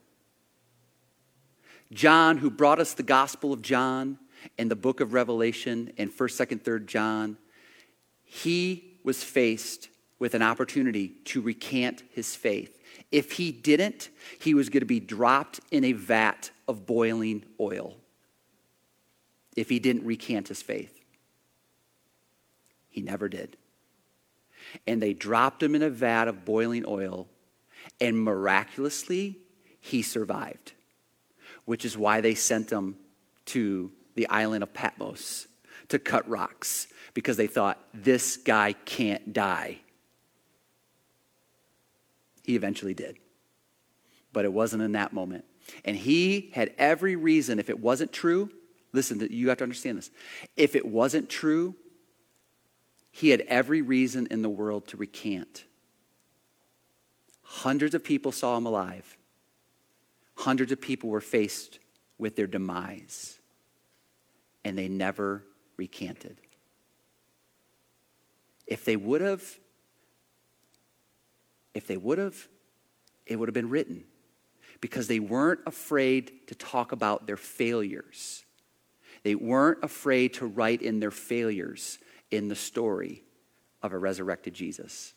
[1.92, 4.18] John, who brought us the Gospel of John
[4.58, 7.36] and the book of Revelation and 1st, 2nd, 3rd John,
[8.34, 12.80] he was faced with an opportunity to recant his faith.
[13.10, 14.08] If he didn't,
[14.40, 17.98] he was going to be dropped in a vat of boiling oil.
[19.54, 20.98] If he didn't recant his faith,
[22.88, 23.58] he never did.
[24.86, 27.28] And they dropped him in a vat of boiling oil,
[28.00, 29.40] and miraculously,
[29.78, 30.72] he survived,
[31.66, 32.96] which is why they sent him
[33.46, 35.48] to the island of Patmos
[35.88, 39.78] to cut rocks because they thought, this guy can't die.
[42.44, 43.18] He eventually did.
[44.32, 45.44] But it wasn't in that moment.
[45.84, 48.50] And he had every reason, if it wasn't true,
[48.92, 50.10] listen, you have to understand this.
[50.56, 51.74] If it wasn't true,
[53.10, 55.64] he had every reason in the world to recant.
[57.42, 59.16] Hundreds of people saw him alive.
[60.34, 61.78] Hundreds of people were faced
[62.18, 63.38] with their demise,
[64.64, 65.44] and they never
[65.76, 66.38] recanted.
[68.72, 69.44] If they would have,
[71.74, 72.48] if they would have,
[73.26, 74.04] it would have been written
[74.80, 78.46] because they weren't afraid to talk about their failures.
[79.24, 81.98] They weren't afraid to write in their failures
[82.30, 83.24] in the story
[83.82, 85.12] of a resurrected Jesus.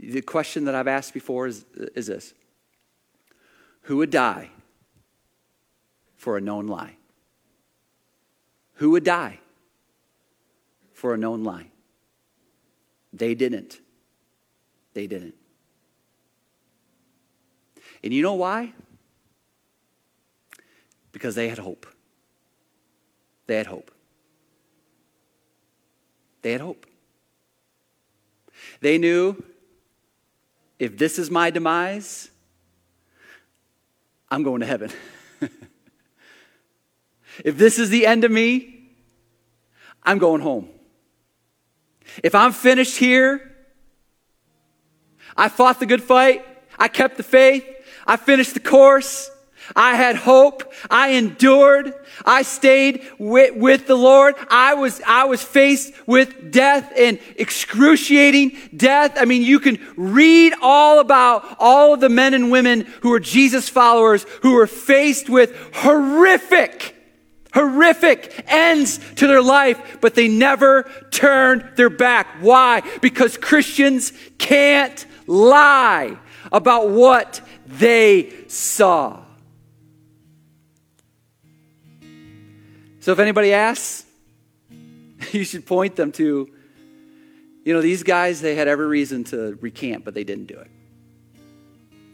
[0.00, 1.64] The question that I've asked before is,
[1.94, 2.34] is this
[3.82, 4.50] Who would die
[6.16, 6.96] for a known lie?
[8.74, 9.38] Who would die
[11.00, 11.66] for a known lie.
[13.10, 13.80] They didn't.
[14.92, 15.34] They didn't.
[18.04, 18.74] And you know why?
[21.10, 21.86] Because they had hope.
[23.46, 23.90] They had hope.
[26.42, 26.84] They had hope.
[28.82, 29.42] They knew
[30.78, 32.30] if this is my demise,
[34.30, 34.90] I'm going to heaven.
[37.42, 38.90] if this is the end of me,
[40.02, 40.68] I'm going home.
[42.22, 43.54] If I'm finished here,
[45.36, 46.44] I fought the good fight,
[46.78, 47.64] I kept the faith,
[48.06, 49.30] I finished the course,
[49.76, 50.72] I had hope.
[50.90, 51.94] I endured.
[52.24, 54.34] I stayed with, with, the Lord.
[54.50, 59.12] I was, I was faced with death and excruciating death.
[59.16, 63.20] I mean, you can read all about all of the men and women who were
[63.20, 66.96] Jesus followers who were faced with horrific,
[67.52, 72.26] horrific ends to their life, but they never turned their back.
[72.40, 72.82] Why?
[73.00, 76.16] Because Christians can't lie
[76.52, 79.22] about what they saw.
[83.00, 84.04] So if anybody asks,
[85.32, 86.48] you should point them to,
[87.64, 90.70] you know, these guys, they had every reason to recant, but they didn't do it.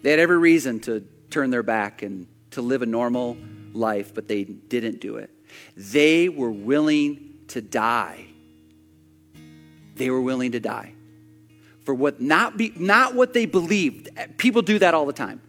[0.03, 3.37] They had every reason to turn their back and to live a normal
[3.77, 5.31] life, but they didn't do it.
[5.77, 8.27] They were willing to die.
[9.95, 10.93] They were willing to die
[11.85, 14.09] for what not be not what they believed.
[14.37, 15.41] People do that all the time.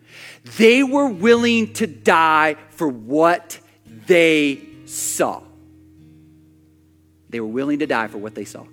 [0.58, 3.60] They were willing to die for what
[4.06, 5.42] they saw.
[7.30, 8.66] They were willing to die for what they saw.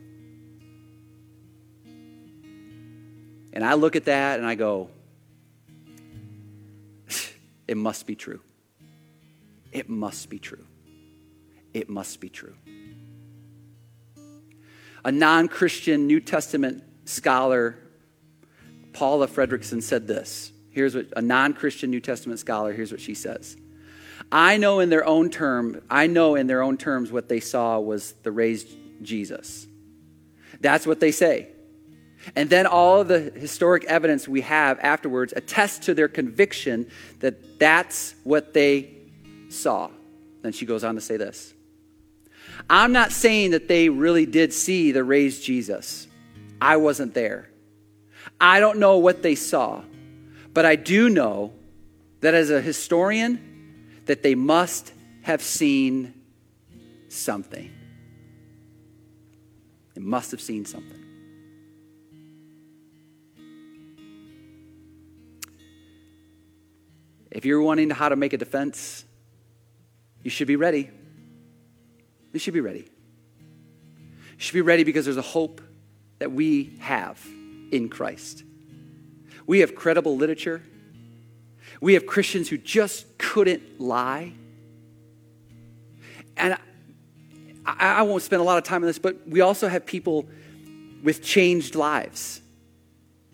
[3.53, 4.91] And I look at that and I go,
[7.69, 8.41] it must be true.
[9.75, 10.64] It must be true.
[11.75, 12.55] It must be true.
[15.05, 17.77] A non Christian New Testament scholar,
[18.93, 20.53] Paula Fredriksen, said this.
[20.70, 23.57] Here's what a non Christian New Testament scholar, here's what she says.
[24.31, 27.79] I know in their own term, I know in their own terms what they saw
[27.81, 28.68] was the raised
[29.03, 29.66] Jesus.
[30.61, 31.49] That's what they say.
[32.37, 36.89] And then all of the historic evidence we have afterwards attests to their conviction
[37.20, 38.93] that that's what they
[39.55, 39.91] saw.
[40.43, 41.55] Then she goes on to say this
[42.69, 46.07] I'm not saying that they really did see the raised Jesus.
[46.61, 47.51] I wasn't there.
[48.41, 49.83] I don't know what they saw,
[50.53, 51.53] but I do know
[52.21, 54.93] that as a historian, that they must
[55.23, 56.15] have seen
[57.09, 57.71] something.
[59.95, 61.01] They must have seen something.
[67.31, 69.04] If you're wanting to how to make a defense,
[70.25, 70.91] you should be ready.
[72.33, 72.91] You should be ready.
[73.99, 75.61] You should be ready because there's a hope
[76.18, 77.25] that we have
[77.70, 78.43] in Christ.
[79.47, 80.62] We have credible literature
[81.81, 84.33] we have Christians who just couldn't lie.
[86.37, 86.55] And
[87.66, 90.27] I, I, won't spend a lot of time on this, but we also have people
[91.03, 92.41] with changed lives.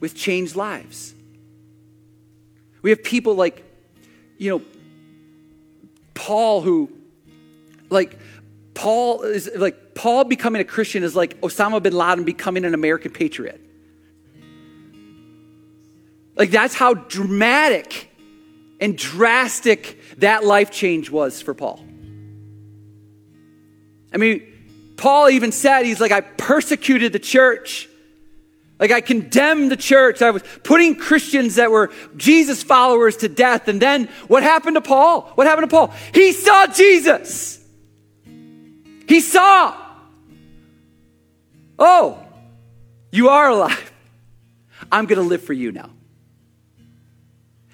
[0.00, 1.14] With changed lives.
[2.82, 3.64] We have people like,
[4.36, 4.64] you know,
[6.20, 6.90] Paul, who,
[7.88, 8.18] like,
[8.74, 13.10] Paul is like, Paul becoming a Christian is like Osama bin Laden becoming an American
[13.10, 13.58] patriot.
[16.36, 18.10] Like, that's how dramatic
[18.80, 21.82] and drastic that life change was for Paul.
[24.12, 24.42] I mean,
[24.98, 27.88] Paul even said, he's like, I persecuted the church.
[28.80, 30.22] Like, I condemned the church.
[30.22, 33.68] I was putting Christians that were Jesus followers to death.
[33.68, 35.30] And then what happened to Paul?
[35.34, 35.94] What happened to Paul?
[36.14, 37.62] He saw Jesus.
[39.06, 39.76] He saw.
[41.78, 42.24] Oh,
[43.12, 43.92] you are alive.
[44.90, 45.90] I'm going to live for you now.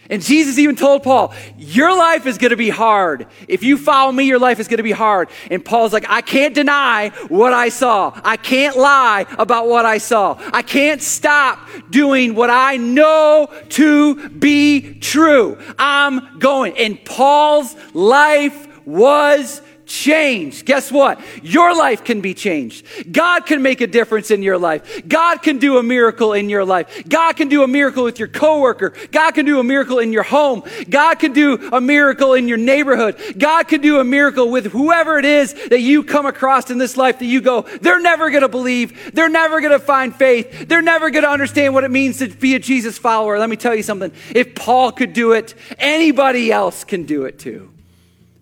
[0.09, 3.27] And Jesus even told Paul, Your life is going to be hard.
[3.49, 5.29] If you follow me, your life is going to be hard.
[5.51, 8.19] And Paul's like, I can't deny what I saw.
[8.25, 10.39] I can't lie about what I saw.
[10.53, 11.59] I can't stop
[11.91, 15.59] doing what I know to be true.
[15.79, 16.77] I'm going.
[16.79, 20.66] And Paul's life was changed.
[20.66, 21.20] Guess what?
[21.43, 23.12] Your life can be changed.
[23.12, 25.07] God can make a difference in your life.
[25.09, 27.09] God can do a miracle in your life.
[27.09, 28.93] God can do a miracle with your coworker.
[29.12, 30.64] God can do a miracle in your home.
[30.91, 33.37] God can do a miracle in your neighborhood.
[33.39, 36.97] God can do a miracle with whoever it is that you come across in this
[36.97, 39.14] life that you go, they're never going to believe.
[39.14, 40.68] They're never going to find faith.
[40.68, 43.39] They're never going to understand what it means to be a Jesus follower.
[43.39, 44.12] Let me tell you something.
[44.34, 47.70] If Paul could do it, anybody else can do it too.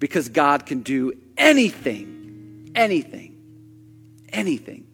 [0.01, 3.37] Because God can do anything, anything,
[4.33, 4.87] anything.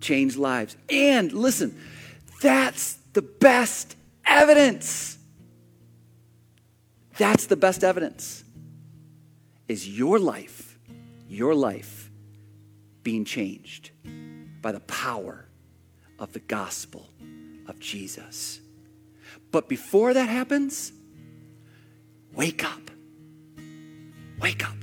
[0.00, 0.76] Change lives.
[0.88, 1.78] And listen,
[2.40, 5.18] that's the best evidence.
[7.18, 8.44] That's the best evidence.
[9.66, 10.78] Is your life,
[11.28, 12.10] your life
[13.02, 13.90] being changed
[14.62, 15.46] by the power
[16.18, 17.08] of the gospel
[17.66, 18.60] of Jesus.
[19.50, 20.92] But before that happens,
[22.34, 22.87] wake up.
[24.40, 24.76] Wake up.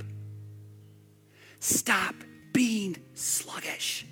[1.60, 2.14] Stop
[2.52, 4.06] being sluggish.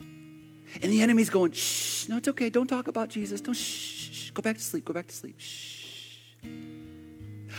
[0.00, 2.50] And the enemy's going, shh, no, it's okay.
[2.50, 3.40] Don't talk about Jesus.
[3.40, 4.30] Don't shh, shh.
[4.30, 4.84] Go back to sleep.
[4.84, 5.36] Go back to sleep.
[5.38, 6.18] Shh.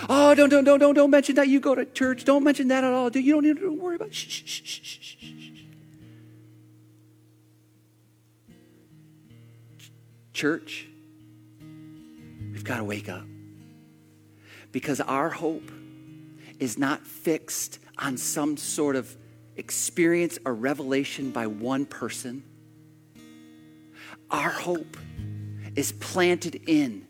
[0.10, 2.26] Oh, don't, don't, don't, don't, don't mention that you go to church.
[2.26, 3.10] Don't mention that at all.
[3.12, 5.10] You don't need to worry about shh, shh, shh, shh, shh.
[10.34, 10.88] Church,
[12.52, 13.26] we've got to wake up.
[14.72, 15.72] Because our hope
[16.64, 19.16] is not fixed on some sort of
[19.58, 22.44] experience or revelation by one person.
[24.32, 24.98] Our hope
[25.76, 27.06] is planted in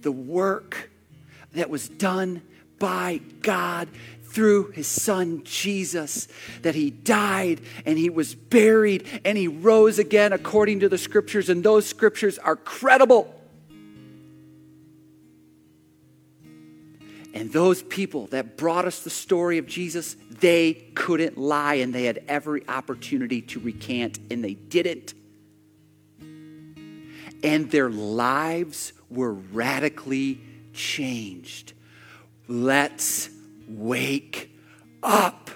[0.00, 0.90] the work
[1.52, 2.42] that was done
[2.78, 3.88] by God
[4.22, 6.28] through his son Jesus,
[6.62, 11.48] that he died and he was buried and he rose again according to the scriptures,
[11.48, 13.34] and those scriptures are credible.
[17.38, 22.02] And those people that brought us the story of Jesus, they couldn't lie and they
[22.02, 25.14] had every opportunity to recant and they didn't.
[27.44, 30.40] And their lives were radically
[30.72, 31.74] changed.
[32.48, 33.30] Let's
[33.68, 34.50] wake
[35.00, 35.52] up.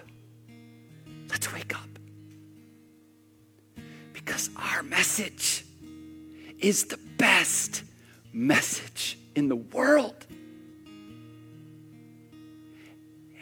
[1.30, 1.98] Let's wake up.
[4.12, 5.64] Because our message
[6.60, 7.82] is the best
[8.32, 10.26] message in the world.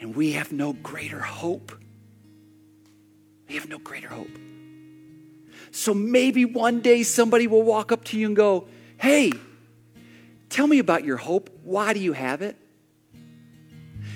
[0.01, 1.71] And we have no greater hope.
[3.47, 4.35] We have no greater hope.
[5.69, 9.31] So maybe one day somebody will walk up to you and go, Hey,
[10.49, 11.49] tell me about your hope.
[11.63, 12.57] Why do you have it?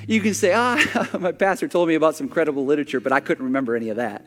[0.07, 3.45] You can say, Ah, my pastor told me about some credible literature, but I couldn't
[3.45, 4.25] remember any of that.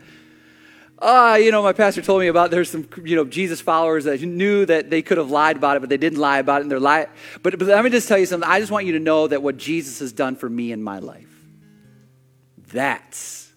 [1.01, 4.21] Ah, you know, my pastor told me about there's some, you know, Jesus followers that
[4.21, 6.71] knew that they could have lied about it, but they didn't lie about it, and
[6.71, 7.07] they're lie.
[7.43, 8.49] But, but let me just tell you something.
[8.49, 10.99] I just want you to know that what Jesus has done for me in my
[10.99, 11.28] life.
[12.73, 13.53] That's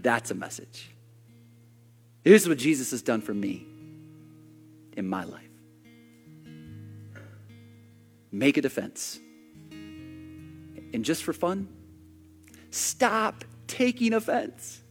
[0.00, 0.90] that's a message.
[2.24, 3.66] Here's what Jesus has done for me
[4.96, 5.42] in my life.
[8.30, 9.20] Make a defense.
[9.70, 11.68] And just for fun,
[12.70, 14.82] stop taking offense.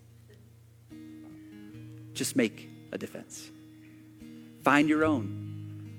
[2.14, 3.50] Just make a defense.
[4.64, 5.92] Find your own.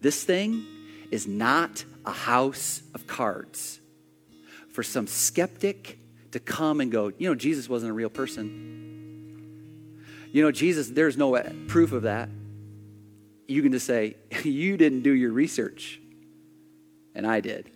[0.00, 0.64] This thing
[1.10, 3.80] is not a house of cards.
[4.70, 5.98] For some skeptic
[6.34, 10.00] to come and go, you know, Jesus wasn't a real person.
[10.32, 12.28] You know, Jesus, there's no proof of that.
[13.46, 16.00] You can just say, you didn't do your research,
[17.14, 17.70] and I did.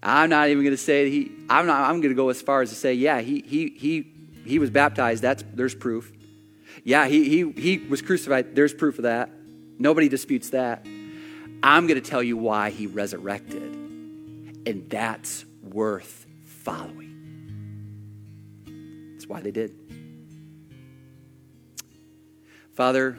[0.00, 1.32] I'm not even going to say he.
[1.50, 1.90] I'm not.
[1.90, 4.12] I'm going to go as far as to say, yeah, he he he
[4.44, 5.20] he was baptized.
[5.20, 6.12] That's there's proof.
[6.84, 8.54] Yeah, he he he was crucified.
[8.54, 9.30] There's proof of that.
[9.80, 10.86] Nobody disputes that.
[11.60, 13.74] I'm going to tell you why he resurrected,
[14.64, 17.14] and that's worth following.
[19.14, 19.72] That's why they did.
[22.74, 23.18] Father,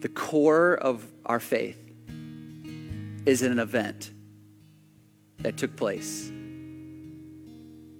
[0.00, 1.78] the core of our faith
[3.26, 4.10] is an event
[5.38, 6.32] that took place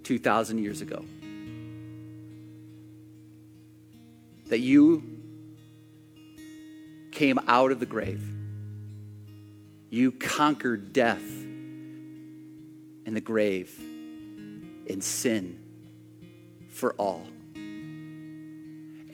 [0.03, 1.05] 2,000 years ago.
[4.49, 5.03] That you
[7.13, 8.38] came out of the grave
[9.91, 11.23] you conquered death
[13.07, 13.75] and the grave
[14.89, 15.59] and sin
[16.69, 17.27] for all.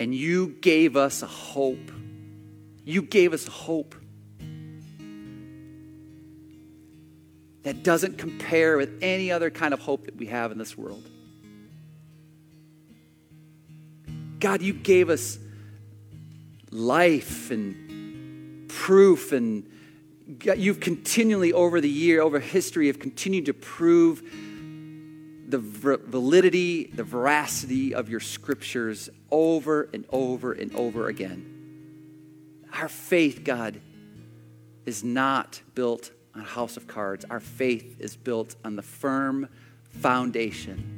[0.01, 1.93] And you gave us a hope.
[2.85, 3.95] You gave us a hope
[7.62, 11.09] that doesn't compare with any other kind of hope that we have in this world.
[14.39, 15.39] God, you gave us
[16.70, 19.70] life and proof and
[20.27, 24.22] you've continually over the year, over history, have continued to prove
[25.47, 32.64] the validity, the veracity of your scriptures over and over and over again.
[32.72, 33.81] Our faith, God,
[34.87, 37.25] is not built on a house of cards.
[37.31, 39.49] Our faith is built on the firm
[39.91, 40.91] foundation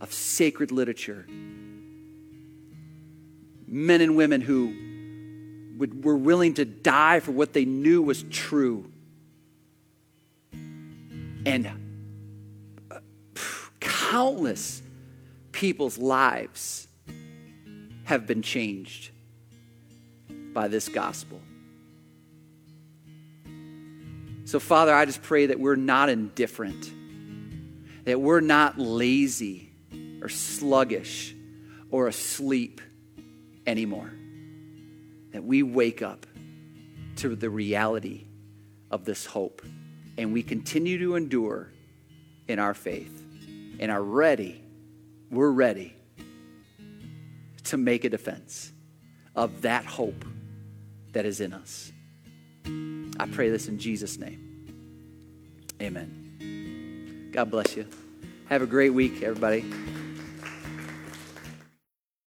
[0.00, 1.26] of sacred literature.
[3.66, 4.85] Men and women who
[5.78, 8.90] would, were willing to die for what they knew was true.
[10.52, 11.70] And
[12.90, 12.98] uh,
[13.80, 14.82] countless
[15.52, 16.88] people's lives
[18.04, 19.10] have been changed
[20.52, 21.40] by this gospel.
[24.44, 26.90] So, Father, I just pray that we're not indifferent,
[28.04, 29.72] that we're not lazy
[30.22, 31.34] or sluggish
[31.90, 32.80] or asleep
[33.66, 34.12] anymore
[35.36, 36.24] that we wake up
[37.14, 38.24] to the reality
[38.90, 39.60] of this hope
[40.16, 41.70] and we continue to endure
[42.48, 43.22] in our faith
[43.78, 44.64] and are ready,
[45.30, 45.94] we're ready
[47.64, 48.72] to make a defense
[49.34, 50.24] of that hope
[51.12, 51.92] that is in us.
[53.20, 54.40] I pray this in Jesus' name.
[55.82, 57.28] Amen.
[57.30, 57.86] God bless you.
[58.48, 59.66] Have a great week, everybody.